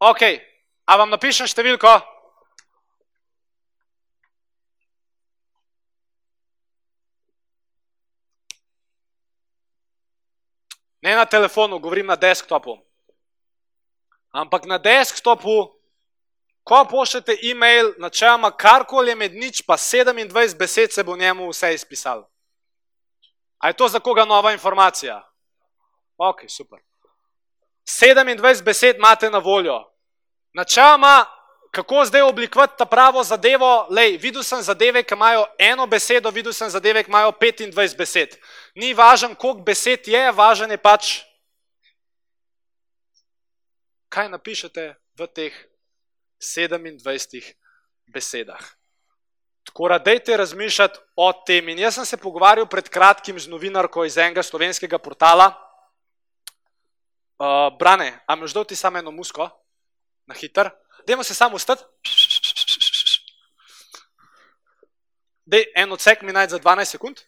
[0.00, 0.22] Ok,
[0.86, 1.98] a vam napišem številko?
[11.02, 12.78] Ne na telefonu, govorim na desktopu.
[14.30, 15.72] Ampak na desktopu,
[16.62, 21.74] ko pošljete e-mail, načeloma karkoli je med nič, pa 27 besed se bo njemu vse
[21.74, 22.29] izpisalo.
[23.60, 25.20] A je to za koga nova informacija?
[26.16, 26.80] Ok, super.
[27.84, 29.84] 27 besed imate na voljo.
[30.52, 31.26] Načeloma,
[31.70, 33.86] kako zdaj oblikovati ta pravo zadevo?
[33.90, 38.36] Lej, videl sem zadeve, ki imajo eno besedo, videl sem zadeve, ki imajo 25 besed.
[38.74, 41.20] Ni važen, koliko besed je, važen je pač,
[44.08, 45.54] kaj napišete v teh
[46.40, 47.54] 27
[48.06, 48.79] besedah.
[49.64, 51.68] Tako da, dajte razmišljati o tem.
[51.68, 55.52] In jaz sem se pogovarjal pred kratkim z novinarko iz enega slovenskega portala.
[57.40, 59.48] Uh, Brane, a mi ždoti samo eno musko,
[60.26, 60.70] na hiter.
[61.06, 61.84] Dajmo se samo ustati.
[65.44, 67.20] Dej, en odsek mi najti za 12 sekund.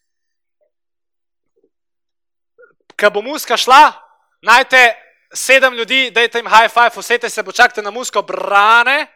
[3.01, 3.93] Ko bo muska šla,
[4.43, 4.95] najte
[5.35, 9.07] sedem ljudi, dajte jim high five, usete se, počakajte na musko, brane.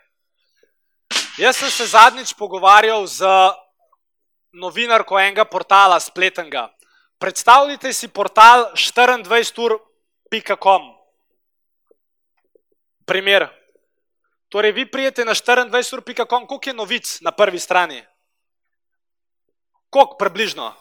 [1.38, 3.22] Jaz sem se zadnjič pogovarjal z
[4.56, 6.70] novinarko enega portala, spletnega.
[7.18, 10.82] Predstavljajte si portal 24ur.com.
[13.06, 13.48] Primer.
[14.48, 18.04] Torej, vi prijete na 24ur.com, koliko je novic na prvi strani?
[19.90, 20.74] Koliko približno?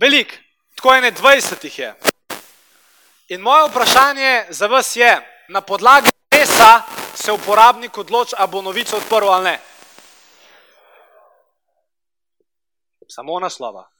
[0.00, 0.40] Velik,
[0.74, 1.94] tako je ne 20 jih je.
[3.28, 6.82] In moje vprašanje za vas je, na podlagi česa
[7.16, 9.56] se uporabnik odloči, a bo novico odprl ali ne.
[13.08, 13.90] samo naslova.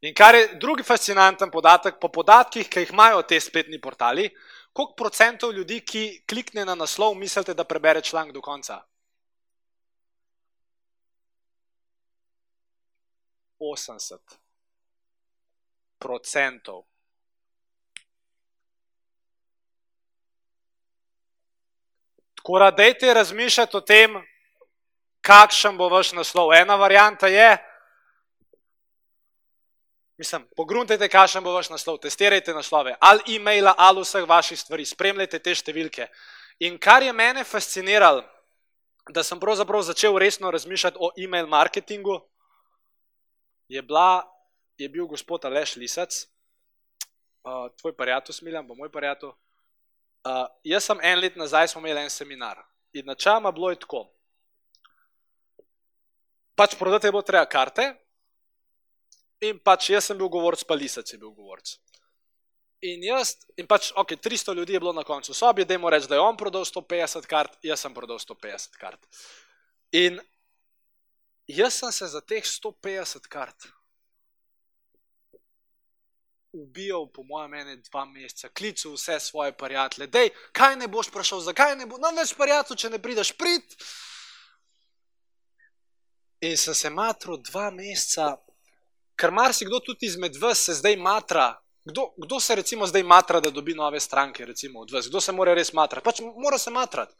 [0.00, 4.28] In kar je drugi fascinanten podatek, po podatkih, ki jih imajo te spletni portali,
[4.72, 8.82] koliko procentov ljudi, ki klikne na naslov, mislite, da prebere članek do konca?
[13.58, 14.38] 80
[15.98, 16.84] procentov.
[22.48, 24.14] Tako da, dejte razmišljati o tem,
[25.20, 26.54] kakšen bo vaš naslov.
[26.56, 27.56] Ena varijanta je,
[30.18, 35.38] Mislim, pogruntajte, kakšen bo vaš naslov, testirajte naslove, ali e-maila, ali vseh vaših stvari, spremljajte
[35.38, 36.08] te številke.
[36.64, 38.24] In kar je mene fasciniralo,
[39.14, 42.16] da sem pravzaprav začel resno razmišljati o e-mail marketingu,
[43.68, 44.24] je, bila,
[44.78, 46.24] je bil gospod Aleš Lisac,
[47.44, 49.36] uh, tvoj prijatelj, smiljam, bo moj prijatelj.
[50.64, 52.60] Jaz sem en let nazaj, smo imeli en seminar
[52.92, 54.08] in načeloma bilo je tako.
[56.58, 57.94] pač prodati je bilo treba karte.
[59.40, 61.76] In pač jaz sem bil govorc, pa Lisac je bil govorc.
[62.82, 66.08] In jaz, in pač, ok, 300 ljudi je bilo na koncu sobi, da jim rečem,
[66.10, 69.06] da je on prodal 150 kart, jaz sem prodal 150 kart.
[69.94, 70.18] In
[71.46, 73.70] jaz sem se za teh 150 kart
[76.52, 80.18] ubijal, po mojem mnenju, dva meseca, klical vse svoje prijatelje, da
[80.52, 83.76] kaj ne boš prišel, zakaj ne bo, no več prijateljev, če ne prideš prid.
[86.40, 88.36] In sem se matral dva meseca,
[89.18, 91.50] ker marsikdo tudi izmed vas se zdaj matra.
[91.88, 95.08] Kdo, kdo se recimo zdaj matra, da dobi nove stranke, recimo od vas?
[95.08, 96.04] Kdo se mora res matrati?
[96.04, 97.14] Pač mora se matrati.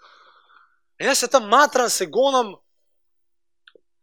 [0.99, 2.53] In jaz se tam matram, se gonom,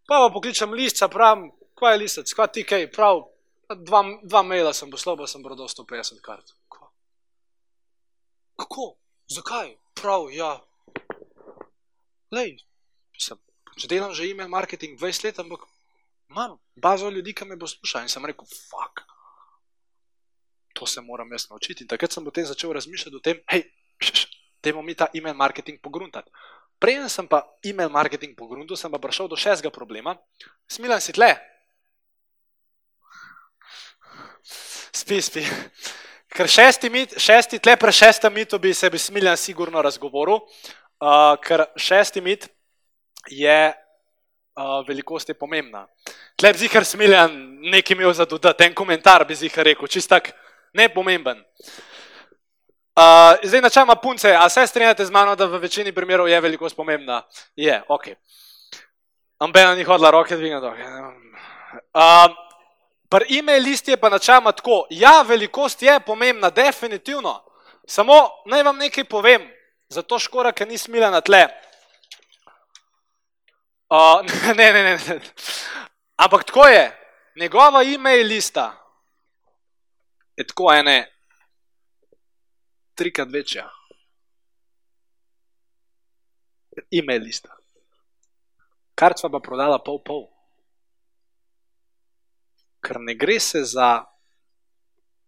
[0.07, 3.21] pa pa pokličem lisca, pravim, kva je lisac, kva ti kaj, prav,
[3.69, 6.53] dva, dva maila sem poslal, pa sem prodal 150 kart.
[6.69, 6.89] Kva?
[8.61, 8.95] Kako?
[9.31, 9.75] Zakaj?
[9.95, 10.59] Prav, ja.
[12.35, 12.59] Lej,
[13.17, 13.39] sem,
[13.79, 15.65] če delam že email marketing 20 let, ampak
[16.29, 19.05] imam bazo ljudi, ki me poslušajo in sem rekel, fuck.
[20.75, 21.85] To se moram jaz naučiti.
[21.85, 23.63] In takrat sem potem začel razmišljati o tem, hej,
[24.63, 26.31] dajmo mi ta email marketing pogruntati.
[26.79, 30.17] Preden sem pa email marketing pogruntil, sem pa prišel do šestega problema.
[30.67, 31.31] Smilan si tle.
[35.05, 35.41] Spi, spi.
[36.33, 41.35] Ker šesti, mit, šesti tle pre šestem mitu bi se bi Smiljan sigurno razgovoril, uh,
[41.45, 42.47] ker šesti mit
[43.29, 45.83] je uh, velikost je pomembna.
[46.35, 47.35] Tle bi zihar Smiljan
[47.69, 50.31] nekaj imel za dodati, en komentar bi zihar rekel, čistak
[50.73, 51.43] nepomemben.
[52.97, 56.75] Uh, zdaj, načeloma punce, a se strinjate z mano, da v večini primerov je velikost
[56.75, 57.21] pomembna?
[57.55, 58.09] Je, ok.
[59.37, 60.65] Ambena ni hodila roke dvigati.
[61.93, 62.33] Uh,
[63.09, 64.87] Pri e-mail listi je pa načeloma tako.
[64.89, 67.43] Ja, velikost je pomembna, definitivno.
[67.87, 68.13] Samo
[68.45, 69.45] naj vam nekaj povem,
[69.89, 71.47] zato škora, ker ni smila na tle.
[73.89, 74.25] Uh,
[74.57, 75.19] ne, ne, ne, ne.
[76.15, 77.01] Ampak tako je.
[77.35, 78.71] Njegova e-mail lista
[80.35, 81.11] je tako ene
[82.95, 83.69] trikrat večja.
[86.91, 87.55] E-mail lista.
[88.95, 90.34] Kar sva pa prodala pol pol.
[92.85, 94.05] Ker ne gre se za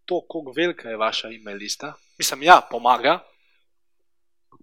[0.05, 1.93] to, kako velika je vaša e-mail lista.
[2.17, 3.19] Mislim, ja, pomaga.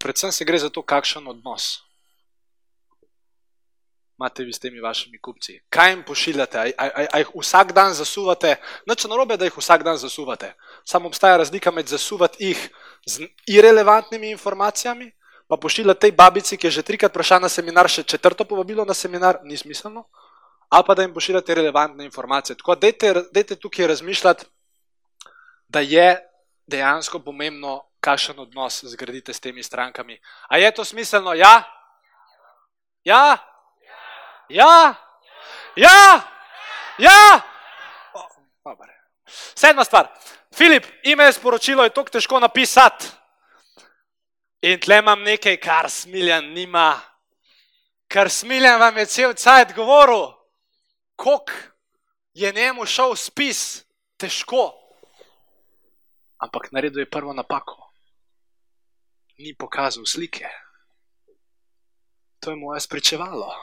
[0.01, 1.85] Predvsem se gre za to, kakšen odnos
[4.19, 5.61] imate vi s temi vašimi kupci.
[5.69, 6.73] Kaj jim pošiljate?
[6.79, 8.57] A jih vsak dan zasuvate?
[8.87, 10.55] Noč narobe, da jih vsak dan zasuvate.
[10.85, 12.69] Samo obstaja razlika med zasuvati jih
[13.07, 15.11] z irrelevantnimi informacijami,
[15.49, 18.95] pa pošiljati tej babici, ki je že trikrat prišla na seminar, še četrto povabilo na
[18.95, 20.07] seminar, ni smiselno,
[20.69, 22.57] ali pa da jim pošiljate relevantne informacije.
[22.57, 22.91] Tako da
[23.33, 24.47] dajte tukaj razmišljati,
[25.69, 26.19] da je
[26.67, 30.21] dejansko pomembno, kakšen odnos zgradite s temi strankami.
[30.49, 31.35] A je to smiselno?
[31.35, 31.63] Ja?
[33.05, 33.39] Ja?
[34.49, 34.95] Ja?
[35.77, 36.21] Ja?
[36.99, 37.41] Ja?
[38.15, 38.77] O,
[39.55, 40.09] Sedma stvar.
[40.55, 43.07] Filip, ime je sporočilo, je tako težko napisati.
[44.63, 47.01] In tle imam nekaj, kar smiljan nima.
[48.09, 50.31] Kar smiljan vam je cel cajt govoril,
[51.17, 51.51] kok
[52.33, 53.85] je njemu šel spis,
[54.17, 54.73] težko.
[56.39, 57.91] Ampak naredil je prvo napako.
[59.39, 60.47] Ni pokazal slike.
[62.41, 63.55] To je moje spričevalo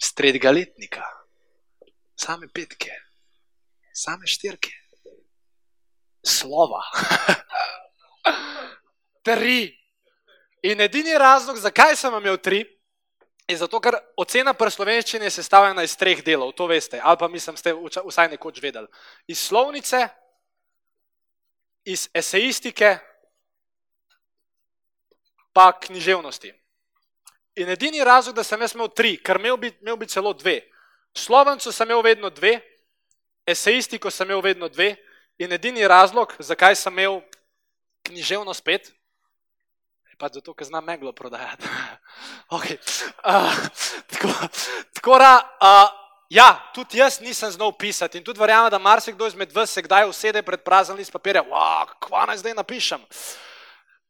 [0.00, 1.04] z tretjega letnika,
[2.16, 2.90] same petke,
[3.94, 4.72] same štirke,
[6.26, 6.82] slova.
[9.24, 9.76] tri.
[10.62, 12.64] In edini razlog, zakaj sem imel tri,
[13.48, 17.28] je zato, ker ocena pri slovenščini je sestavljena iz treh delov, to veste, ali pa
[17.28, 18.86] mislim, ste vsaj nekoč vedeli.
[19.26, 20.08] Iz slovnice,
[21.84, 22.98] iz esejistike,
[25.52, 26.52] pa književnosti.
[27.56, 30.60] In edini razlog, da sem jaz imel tri, ker imel bi, imel bi celo dve.
[31.16, 32.60] Slovencu sem imel vedno dve,
[33.46, 34.94] esejistiko sem imel vedno dve,
[35.38, 37.20] in edini razlog, zakaj sem imel
[38.06, 38.92] književno spet,
[40.20, 41.64] je pa zato, ker znam meglo prodajati.
[42.56, 42.76] okay.
[43.24, 43.54] uh,
[44.06, 44.28] tako,
[44.92, 45.88] tako da, uh,
[46.28, 50.08] ja, tudi jaz nisem znal pisati in tudi verjamem, da marsikdo izmed vas se kdaj
[50.08, 53.00] usede pred prazen list papirja, wow, kva naj zdaj napišem.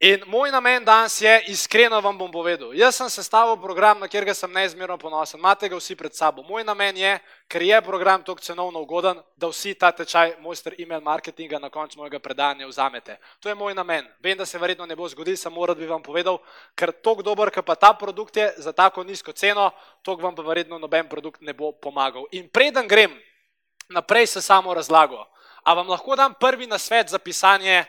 [0.00, 4.32] In moj namen danes je, iskreno vam bom povedal, jaz sem sestavil program, na katerega
[4.34, 6.40] sem neizmerno ponosen, imate ga vsi pred sabo.
[6.48, 7.10] Moj namen je,
[7.44, 12.00] ker je program tako cenovno ugoden, da vsi ta tečaj mojster email marketinga na koncu
[12.00, 13.18] mojega predanja vzamete.
[13.44, 14.08] To je moj namen.
[14.24, 16.40] Vem, da se verjetno ne bo zgodil, samo rad bi vam povedal,
[16.74, 19.68] ker tako dober, ker pa ta produkt je za tako nizko ceno,
[20.00, 22.24] tako vam pa verjetno noben produkt ne bo pomagal.
[22.32, 23.20] In preden grem
[23.92, 25.26] naprej se samo razlago,
[25.62, 27.84] a vam lahko dam prvi nasvet za pisanje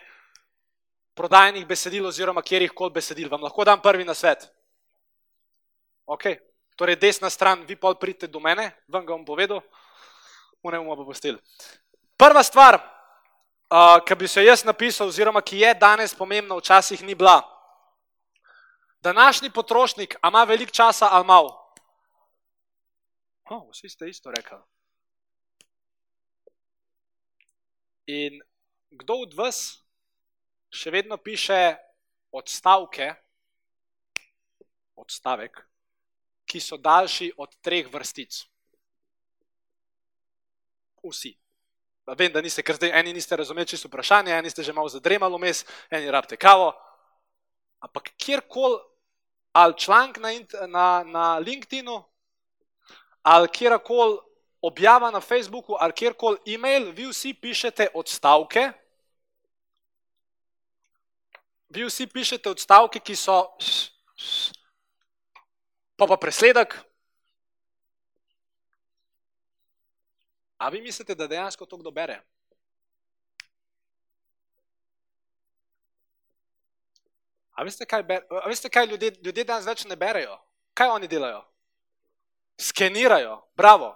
[1.14, 3.28] prodajnih besedil oziroma kjerih koli besedil.
[3.28, 4.48] Vam lahko dam prvi na svet.
[6.06, 6.24] Ok,
[6.76, 9.62] torej desna stran, vi pol pridite do mene, vam ga bom povedal,
[10.62, 11.38] ne bomo pa postili.
[12.16, 12.78] Prva stvar,
[13.70, 17.40] uh, ki bi se jaz napisal, oziroma ki je danes pomembna, včasih ni bila.
[19.00, 21.58] Današnji potrošnik, ima veliko časa ali malo?
[23.50, 24.58] Oh, vsi ste isto rekli.
[28.06, 28.40] In
[28.90, 29.81] kdo od vas
[30.72, 31.76] še vedno piše
[32.32, 33.12] odstavke,
[34.96, 35.60] odstavek,
[36.48, 38.40] ki so daljši od treh vrstic?
[41.02, 41.34] Vsi.
[42.18, 45.38] Vem, da niste, ker zdaj eni niste razumeli čisto vprašanje, eni ste že malo zadremali
[45.38, 46.72] vmes, eni rabite kavo.
[47.82, 48.80] Ampak kjerkoli,
[49.52, 50.30] ali članek na,
[50.66, 52.02] na, na LinkedIn-u,
[53.22, 54.18] ali kjerkoli
[54.62, 58.72] objava na Facebooku, ali kjerkoli e-mail, vi vsi pišete odstavke.
[61.72, 63.56] Vi vsi pišete odstavke, ki so,
[65.96, 66.76] pa pa presledek.
[70.58, 72.20] A vi mislite, da dejansko to kdo bere?
[77.52, 80.36] A veste, kaj, ber, a veste, kaj ljudje, ljudje danes več ne berejo?
[80.74, 81.40] Kaj oni delajo?
[82.60, 83.94] Skenirajo, bravo.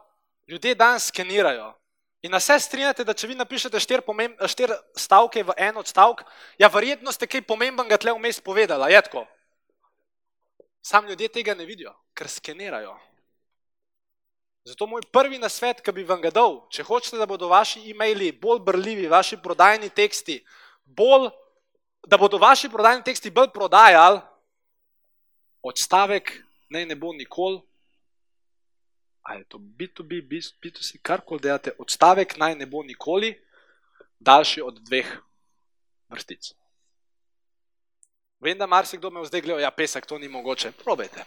[0.48, 1.75] Ljudje danes skenirajo.
[2.26, 4.02] In na vse strinjate, da če vi napišete štiri
[4.50, 6.24] štir stavke v en odstavek,
[6.58, 9.22] ja, verjetno ste kaj pomembnega tle vmes povedali, je tako.
[10.82, 12.96] Sam ljudje tega ne vidijo, ker skenirajo.
[14.66, 18.32] Zato moj prvi nasvet, ki bi vam ga dal, če hočete, da bodo vaši e-maili
[18.34, 20.40] bolj brljivi, vaši prodajni teksti,
[20.82, 21.30] bolj,
[22.10, 24.18] da bodo vaši prodajni teksti bolj prodajali,
[25.62, 26.34] odstavek
[26.74, 27.62] naj ne bo nikoli
[29.26, 30.22] ali je to B2B,
[30.62, 33.34] B2C, karkoli delate, odstavek naj ne bo nikoli
[34.18, 35.08] daljši od dveh
[36.08, 36.52] vrstic.
[38.40, 40.72] Vem, da marsikdo me zdaj gleda, ja, pesek, to ni mogoče.
[40.84, 41.24] Probajte.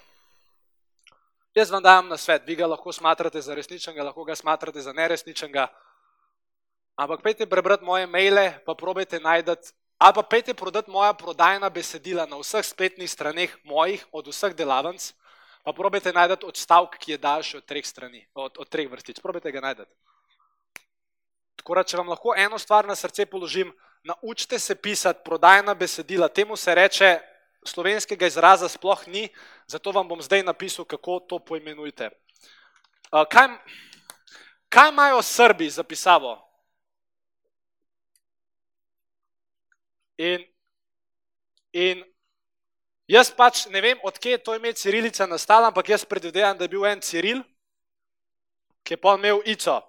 [1.55, 4.93] Jaz vam dajem na svet, vi ga lahko smatrate za resničnega, lahko ga smatrate za
[4.93, 5.67] neresničnega.
[6.95, 12.25] Ampak pejte prebrati moje maile, pa probajte najdete, ali pa pejte prodati moja prodajna besedila
[12.25, 15.12] na vseh spletnih straneh mojih, od vseh delavnic,
[15.69, 19.19] pa probajte najti odstavek, ki je daljši od treh strani, od, od treh vrstic.
[19.21, 19.86] Probajte ga najti.
[21.62, 23.69] Tako da, če vam lahko eno stvar na srce položim,
[24.01, 26.27] naučite se pisati prodajna besedila.
[26.27, 27.19] Temu se reče,
[27.62, 29.27] slovenskega izraza sploh ni,
[29.67, 32.10] zato vam bom zdaj napisal, kako to poimenujete.
[33.29, 33.53] Kaj,
[34.73, 36.34] kaj imajo Srbi za pisavo?
[40.17, 40.41] In,
[41.77, 42.03] in
[43.09, 46.69] Jaz pač ne vem, odkje je to ime Cirilica nastala, ampak jaz predvidevam, da je
[46.69, 47.41] bil en Ciril,
[48.85, 49.81] ki je pa imel Ico.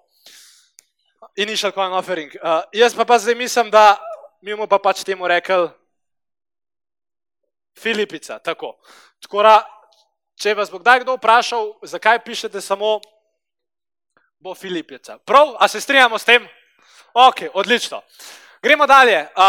[1.37, 2.33] Initial coin offering.
[2.41, 4.01] Uh, jaz pa, pa zdaj mislim, da
[4.41, 5.69] mi bomo pa pač temu rekel
[7.77, 8.39] Filipica.
[8.39, 8.73] Tako.
[9.21, 9.55] Tako da,
[10.41, 12.97] če vas bo kdaj kdo vprašal, zakaj pišete samo
[14.41, 15.21] bo Filipica.
[15.21, 16.49] Prav, a se strinjamo s tem?
[17.13, 18.01] Ok, odlično.
[18.63, 19.21] Gremo dalje.
[19.35, 19.41] Uh,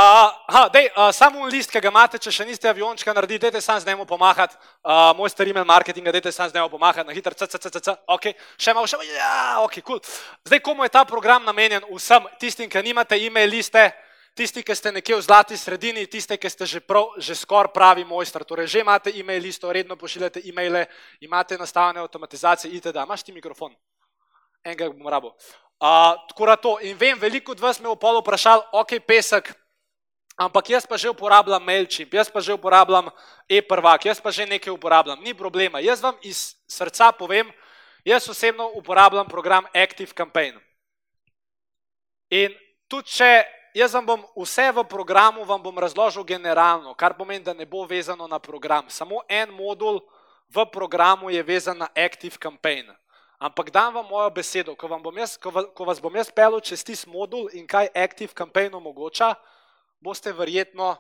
[0.55, 3.77] ha, dej, uh, samo list, ki ga imate, če še niste aviončka naredili, dajte sam
[3.77, 4.57] z njim pomahati.
[4.81, 8.73] Uh, moj star email marketing, dajte sam z njim pomahati na hitro, ccc, ok, še
[8.73, 9.35] malo, še malo, ja,
[9.67, 10.01] ok, kul.
[10.01, 10.49] Cool.
[10.49, 11.85] Zdaj, komu je ta program namenjen?
[11.93, 13.83] Vsem tistim, ki nimate email liste,
[14.33, 18.09] tisti, ki ste nekje v zlati sredini, tisti, ki ste že, prav, že skoraj pravi
[18.09, 20.87] mojster, torej že imate email listo, redno pošiljate emaile,
[21.21, 22.97] imate nastavljene avtomatizacije, itd.
[23.05, 23.77] Imaš ti mikrofon?
[24.65, 25.37] Enega bom rabo.
[25.83, 26.79] Tako da to.
[26.81, 29.51] In vem, veliko od vas me je v polu vprašali, ok, pesek,
[30.39, 33.11] ampak jaz pa že uporabljam MailChimp, jaz pa že uporabljam
[33.51, 35.19] e-prvak, jaz pa že nekaj uporabljam.
[35.19, 35.83] Ni problema.
[35.83, 37.51] Jaz vam iz srca povem,
[38.05, 40.55] jaz osebno uporabljam program Active Campaign.
[42.31, 42.55] In
[42.89, 43.43] tudi če
[43.75, 47.83] jaz vam bom vse v programu, vam bom razložil generalno, kar pomeni, da ne bo
[47.91, 48.87] vezano na program.
[48.87, 49.99] Samo en modul
[50.47, 52.95] v programu je vezan na Active Campaign.
[53.43, 56.61] Ampak dam vam mojo besedo, ko, vam jaz, ko, vas, ko vas bom jaz pel
[56.63, 59.35] čez tisti modul in kaj Active Campaign omogoča,
[59.99, 60.95] boste verjetno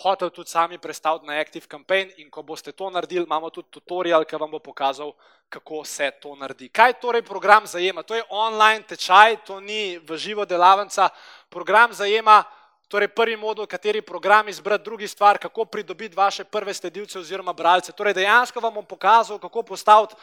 [0.00, 4.24] hotel tudi sami predstaviti na Active Campaign in ko boste to naredili, imamo tudi tutorial,
[4.24, 5.12] ki vam bo pokazal,
[5.52, 6.70] kako se to naredi.
[6.72, 8.02] Kaj torej program zajema?
[8.02, 11.08] To je online tečaj, to ni v živo delavnica.
[11.48, 12.40] Program zajema
[12.88, 17.92] torej prvi modul, kateri program izbrati, drugi stvar, kako pridobiti vaše prve sledilce oziroma bralce.
[17.92, 20.14] Torej dejansko vam bom pokazal, kako postaviti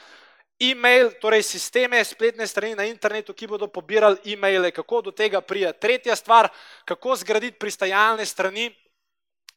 [0.60, 5.74] e-mail, torej sisteme, spletne strani na internetu, ki bodo pobirali e-maile, kako do tega prija.
[5.74, 6.50] Tretja stvar,
[6.86, 8.70] kako zgraditi pristajalne strani.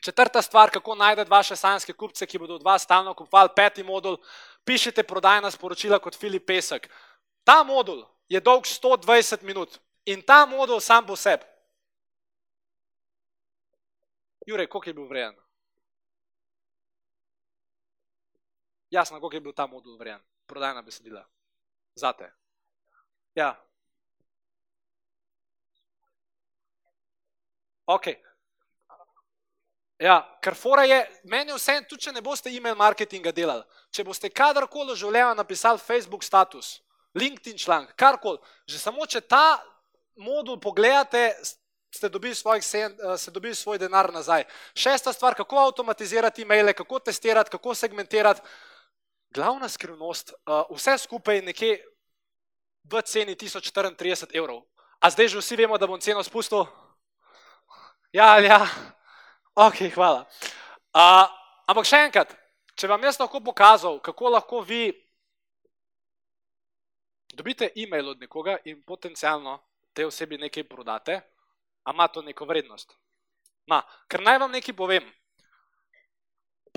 [0.05, 3.51] Četrta stvar, kako najdete vaše sanjske kupce, ki bodo od vas stalno kupovali.
[3.57, 4.19] Peti modul,
[4.65, 6.89] pišite prodajna sporočila kot Filip Pesek.
[7.45, 11.45] Ta modul je dolg 120 minut in ta modul sam po sebi.
[14.47, 15.35] Jure, koliko je bil vreden?
[18.91, 20.36] Jasno, koliko je bil ta modul vreden.
[20.47, 21.25] Prodajna besedila.
[21.95, 22.33] Zate.
[23.35, 23.55] Ja.
[27.87, 28.09] Ok.
[29.99, 34.29] Ja, ker fora je, meni vse, tudi če ne boste e-mail marketinga delali, če boste
[34.29, 36.83] kadarkoli v življenju napisali Facebook status,
[37.17, 38.37] LinkedIn članek, karkoli,
[38.69, 39.57] že samo če ta
[40.21, 41.31] modul pogledate,
[41.97, 44.45] ste dobili, svojih, eh, ste dobili svoj denar nazaj.
[44.75, 48.41] Šesta stvar, kako avtomatizirati e-maile, kako testirati, kako segmentirati.
[49.37, 51.77] Glavna skrivnost, eh, vse skupaj nekje
[52.85, 54.65] v ceni 1034 evrov.
[55.01, 56.65] A zdaj že vsi vemo, da bom ceno spustil?
[58.13, 58.65] Ja, ja.
[59.55, 60.25] Ok, hvala.
[60.97, 61.29] Uh,
[61.69, 62.33] ampak še enkrat,
[62.73, 64.89] če vam jaz lahko pokazal, kako lahko vi
[67.37, 69.61] dobite e-mail od nekoga in potencialno
[69.93, 71.21] te osebi nekaj prodate,
[71.85, 72.97] a ima to neko vrednost.
[73.69, 75.05] Ma, ker naj vam nekaj povem.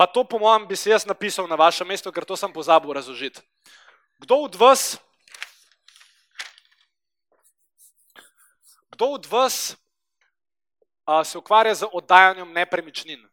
[0.00, 2.88] Pa to, po mojem, bi se jaz napisal na vašem mestu, ker to sem pozabil
[2.96, 3.42] razložiti.
[4.16, 4.96] Kdo od vas,
[8.96, 9.76] kdo od vas
[11.04, 13.28] a, se ukvarja z oddajanjem nepremičnin?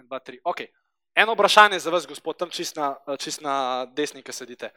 [0.00, 0.40] En, dva, tri.
[0.42, 0.66] Okay.
[1.14, 4.74] Eno vprašanje za vas, gospod, tam čist na, čist na desni, ki sedite.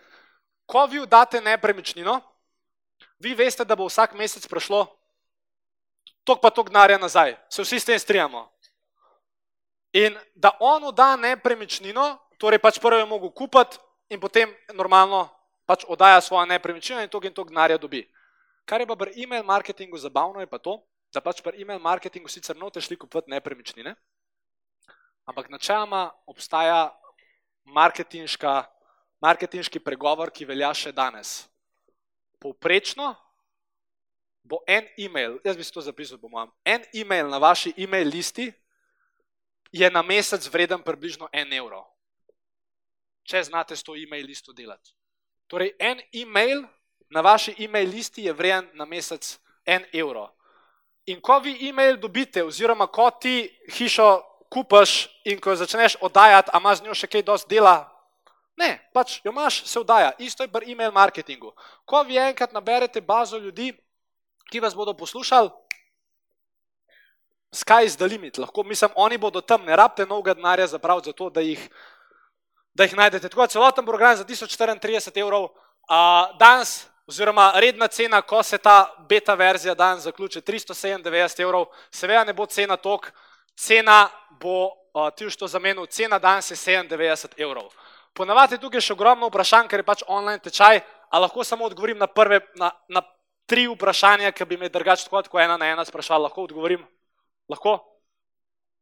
[0.70, 2.22] Ko vi oddate nepremičnino,
[3.18, 4.86] vi veste, da bo vsak mesec prišlo
[6.28, 7.38] tok pa tok denarja nazaj.
[7.50, 8.52] Se vsi s tem strijamo.
[9.98, 13.80] In da on odda nepremičnino, torej pač prvo je mogel kupiti
[14.14, 15.26] in potem normalno
[15.66, 18.06] pač oddaja svojo nepremičnino in tok in tok denarja dobi.
[18.68, 20.84] Kar je pa pri e-mail marketingu zabavno, je pa to,
[21.14, 23.96] da pač pri e-mail marketingu sicer note šli kupiti nepremičnine,
[25.26, 26.92] ampak načeloma obstaja
[27.66, 31.48] marketinški pregovor, ki velja še danes.
[32.40, 33.16] Povprečno
[34.44, 38.08] bo en e-mail, jaz bi si to zapisal, po mojem, en e-mail na vaši e-mail
[38.08, 38.54] listi
[39.80, 41.84] je na mesec vreden približno en evro.
[43.24, 44.94] Če znate s to e-mail listo delati.
[45.48, 46.64] Torej, en e-mail
[47.10, 50.30] na vaši e-mail listi je vreden na mesec en evro.
[51.08, 54.10] In ko vi e-mail dobite, oziroma ko ti hišo
[54.52, 57.78] kupaš in ko začneš oddajati, a ima z njo še kaj dosti dela,
[58.58, 60.12] Ne, pač jo imaš, se vdaja.
[60.18, 61.54] Isto je pri e-mail marketingu.
[61.86, 63.70] Ko vi enkrat naberete bazo ljudi,
[64.50, 65.52] ki vas bodo poslušali,
[67.52, 68.38] sky is the limit.
[68.38, 71.70] Lahko, mislim, oni bodo tam, ne rabite novega denarja za prav, za to, da jih,
[72.74, 73.30] da jih najdete.
[73.30, 75.50] Tako da celoten program za 1034 evrov,
[75.90, 82.24] a, danes, oziroma redna cena, ko se ta beta verzija danes zaključi, 397 evrov, seveda
[82.24, 83.12] ne bo cena tok,
[83.56, 84.10] cena
[84.42, 84.72] bo,
[85.16, 87.72] ti už to zamenil, cena danes je 97 evrov.
[88.14, 91.98] Ponavadi je tukaj še ogromno vprašanj, ker je pač online tečaj, a lahko samo odgovorim
[91.98, 93.02] na prve, na, na
[93.48, 96.28] tri vprašanja, ki bi me drugače tako kot ena na ena sprašala.
[96.28, 96.84] Lahko odgovorim?
[97.50, 97.80] Lahko?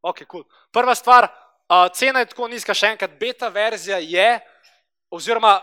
[0.02, 0.46] Ok, cool.
[0.72, 1.30] Prva stvar,
[1.70, 4.30] uh, cena je tako nizka, še enkrat, beta verzija je,
[5.10, 5.58] oziroma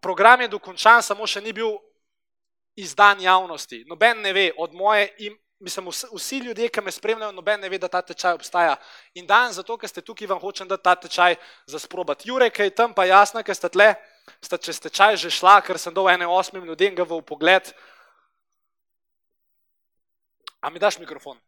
[0.00, 1.78] program je dokončan, samo še ni bil
[2.76, 3.84] izdan javnosti.
[3.88, 5.08] Noben ne ve, od moje
[5.58, 8.76] mislim, vsi, vsi ljudje, ki me spremljajo, noben ne ve, da ta tečaj obstaja.
[9.14, 11.36] In dan zato, ker ste tukaj, vam hočem dati ta tečaj
[11.66, 12.28] za sprobati.
[12.28, 13.94] Jure, ki je tam, pa jasno, ker ste tle,
[14.44, 17.72] ste čez tečaj že šla, ker sem dal ene osmim ljudem ga v pogled.
[20.60, 21.38] A mi daš mikrofon?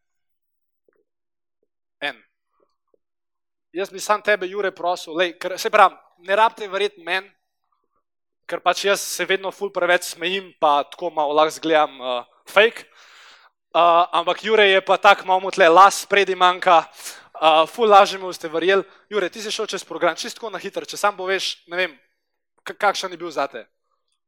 [2.01, 2.17] En.
[3.73, 7.29] Jaz bi sam tebe, Jure, prosil, lej, ker, se pravi, ne rabite verjeti meni,
[8.49, 12.87] ker pač jaz se vedno ful preveč smejim, pa tako malo lahko zgledam uh, fake.
[13.77, 18.33] Uh, ampak Jure je pa tako malo tle, las spredi manjka, uh, ful lažje mu
[18.33, 18.87] ste verjeli.
[19.13, 21.99] Jure, ti si šel čez program, čisto na hitro, če sam poveš, ne vem,
[22.65, 23.67] kakšen je bil zate.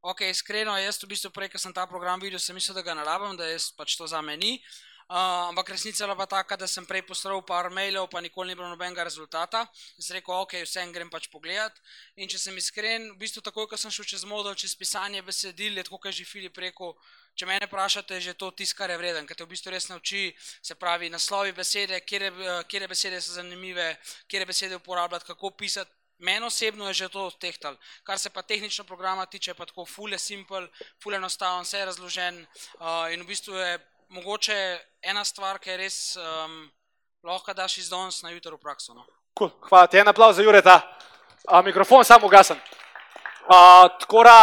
[0.01, 2.93] Ok, iskreno, jaz v bistvu prej, ko sem ta program videl, sem mislil, da ga
[2.97, 4.57] ne rabim, da je pač to za meni.
[4.61, 8.55] Uh, ampak resnica je pa taka, da sem prej poslal par mailov, pa nikoli ni
[8.55, 9.65] bilo nobenega rezultata.
[9.97, 11.75] In sem rekel, ok, vsem grem pač pogledat.
[12.15, 15.75] In če sem iskren, v bistvu takoj, ko sem šel čez model, čez pisanje besedil,
[15.77, 16.95] je tako, kot je že Filip rekel,
[17.35, 19.87] Če me vprašate, je že to tisto, kar je vreden, ker te v bistvu res
[19.87, 23.95] nauči, se pravi, naslovi besede, kje besede so zanimive,
[24.27, 25.91] kje besede uporabljati, kako pisati.
[26.21, 27.77] Meni osebno je že to tehtal.
[28.03, 30.67] Kar se pa tehnično programa tiče, pa tako fule simple,
[31.01, 33.79] fule enostaven, vse je razložen uh, in v bistvu je
[34.11, 36.69] mogoče ena stvar, ki je res um,
[37.23, 38.93] lahko daš iz danes na jutro v prakso.
[38.93, 39.05] No.
[39.37, 39.51] Cool.
[39.69, 40.81] Hvala ti, en aplauz za Jureta.
[41.47, 42.59] Uh, mikrofon samo ugasen.
[43.47, 44.39] Uh, tako da.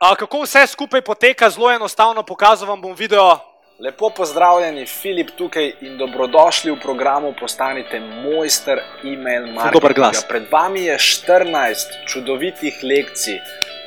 [0.00, 3.36] Kako vse skupaj poteka, zelo enostavno pokazal vam bom video.
[3.80, 10.10] Lepo pozdravljeni, Filip tukaj in dobrodošli v programu Postanite mojster e-mail marketinga.
[10.28, 13.40] Pred vami je 14 čudovitih lekcij,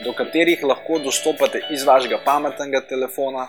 [0.05, 3.47] do katerih lahko dostopate iz vašega pametnega telefona,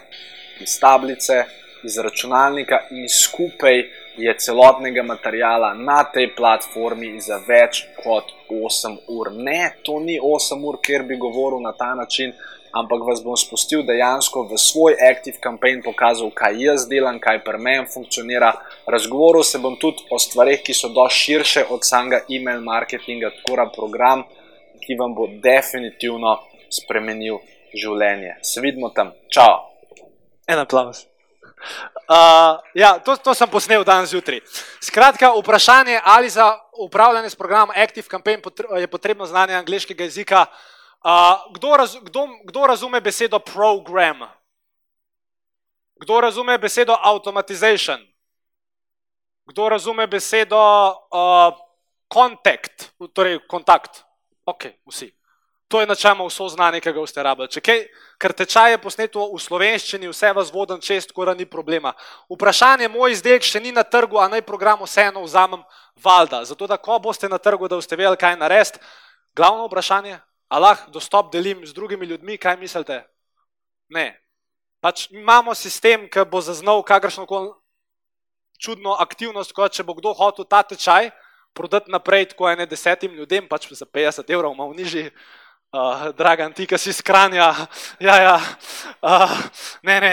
[0.60, 1.44] iz tablice,
[1.84, 3.84] iz računalnika in skupaj
[4.16, 9.32] je celotnega materijala na tej platformi za več kot 8 ur.
[9.32, 12.32] Ne, to ni 8 ur, ker bi govoril na ta način,
[12.74, 17.58] ampak vas bom spustil dejansko v svoj Active Campaign, pokazal, kaj jaz delam, kaj pri
[17.58, 18.52] meni funkcionira.
[18.86, 23.60] Razgovoril se bom tudi o stvarih, ki so dosti širše od samega e-mail marketinga, tako
[23.60, 24.24] da program,
[24.86, 26.38] ki vam bo definitivno
[26.70, 27.38] spremenil
[27.74, 28.38] življenje.
[28.42, 29.14] Se vidimo tam.
[29.28, 29.73] Čau!
[30.46, 31.06] En aplaus.
[32.08, 34.42] Uh, ja, to, to sem posnel danes zjutraj.
[34.84, 38.42] Skratka, vprašanje, ali za upravljanje s programom Active Campaign
[38.80, 40.46] je potrebno znanje angliškega jezika.
[41.04, 44.28] Uh, kdo, raz, kdo, kdo razume besedo program?
[45.96, 48.00] Kdo razume besedo automation?
[49.46, 51.56] Kdo razume besedo uh,
[52.12, 54.04] contact, torej kontakt?
[54.44, 55.12] Ok, vsi.
[55.74, 57.50] To je načeloma vso znanje, ki ga boste rabili.
[57.50, 57.80] Če kaj,
[58.22, 61.90] ker tečaj je posneto v slovenščini, vse vas vodim čest, skoro ni problema.
[62.30, 65.66] Vprašanje moj izdelek še ni na trgu, a naj program vseeno vzamem
[65.98, 66.44] valda.
[66.46, 68.78] Zato, da ko boste na trgu, da boste vedeli, kaj narediti,
[69.34, 73.02] glavno vprašanje, a lahko dostop delim z drugimi ljudmi, kaj mislite?
[73.90, 74.12] Ne.
[74.78, 77.50] Pač imamo sistem, ki bo zaznal kakršno koli
[78.62, 81.10] čudno aktivnost, kot če bo kdo hotel ta tečaj
[81.50, 85.10] prodati naprej tako ene desetim ljudem, pač za 50 evrov, malo nižji.
[85.74, 87.48] Uh, Dragan, ti, ki si skranja,
[87.98, 88.34] ja, ja.
[89.02, 89.32] Uh,
[89.82, 90.12] ne, ne.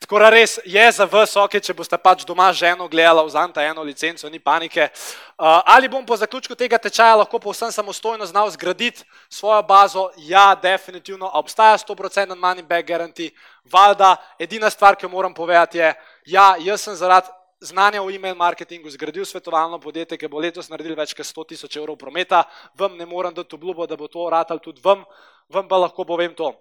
[0.00, 3.84] Tako da res je za vas, ok, če boste pač doma ženo gledali, vzamete eno
[3.84, 4.88] licenco, ni panike.
[5.36, 10.08] Uh, ali bom po zaključku tega tečaja lahko povsem samostojno znal zgraditi svojo bazo?
[10.24, 13.36] Ja, definitivno obstaja 100% money back guarantee.
[13.68, 15.92] Valjda, edina stvar, ki jo moram povedati, je,
[16.32, 17.28] ja, jaz sem zaradi
[17.64, 21.76] znanja v e-mail marketingu, zgradil svetovalno podjetje, ki bo letos naredil več kot 100 tisoč
[21.80, 22.44] evrov prometa,
[22.78, 25.04] vam ne morem dati obljubo, da bo to ratal tudi vam,
[25.48, 26.52] vam pa lahko povem to.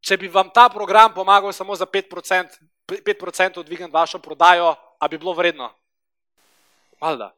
[0.00, 5.18] Če bi vam ta program pomagal samo za 5%, 5 dvigati vašo prodajo, a bi
[5.18, 5.72] bilo vredno?
[7.00, 7.32] Valjda.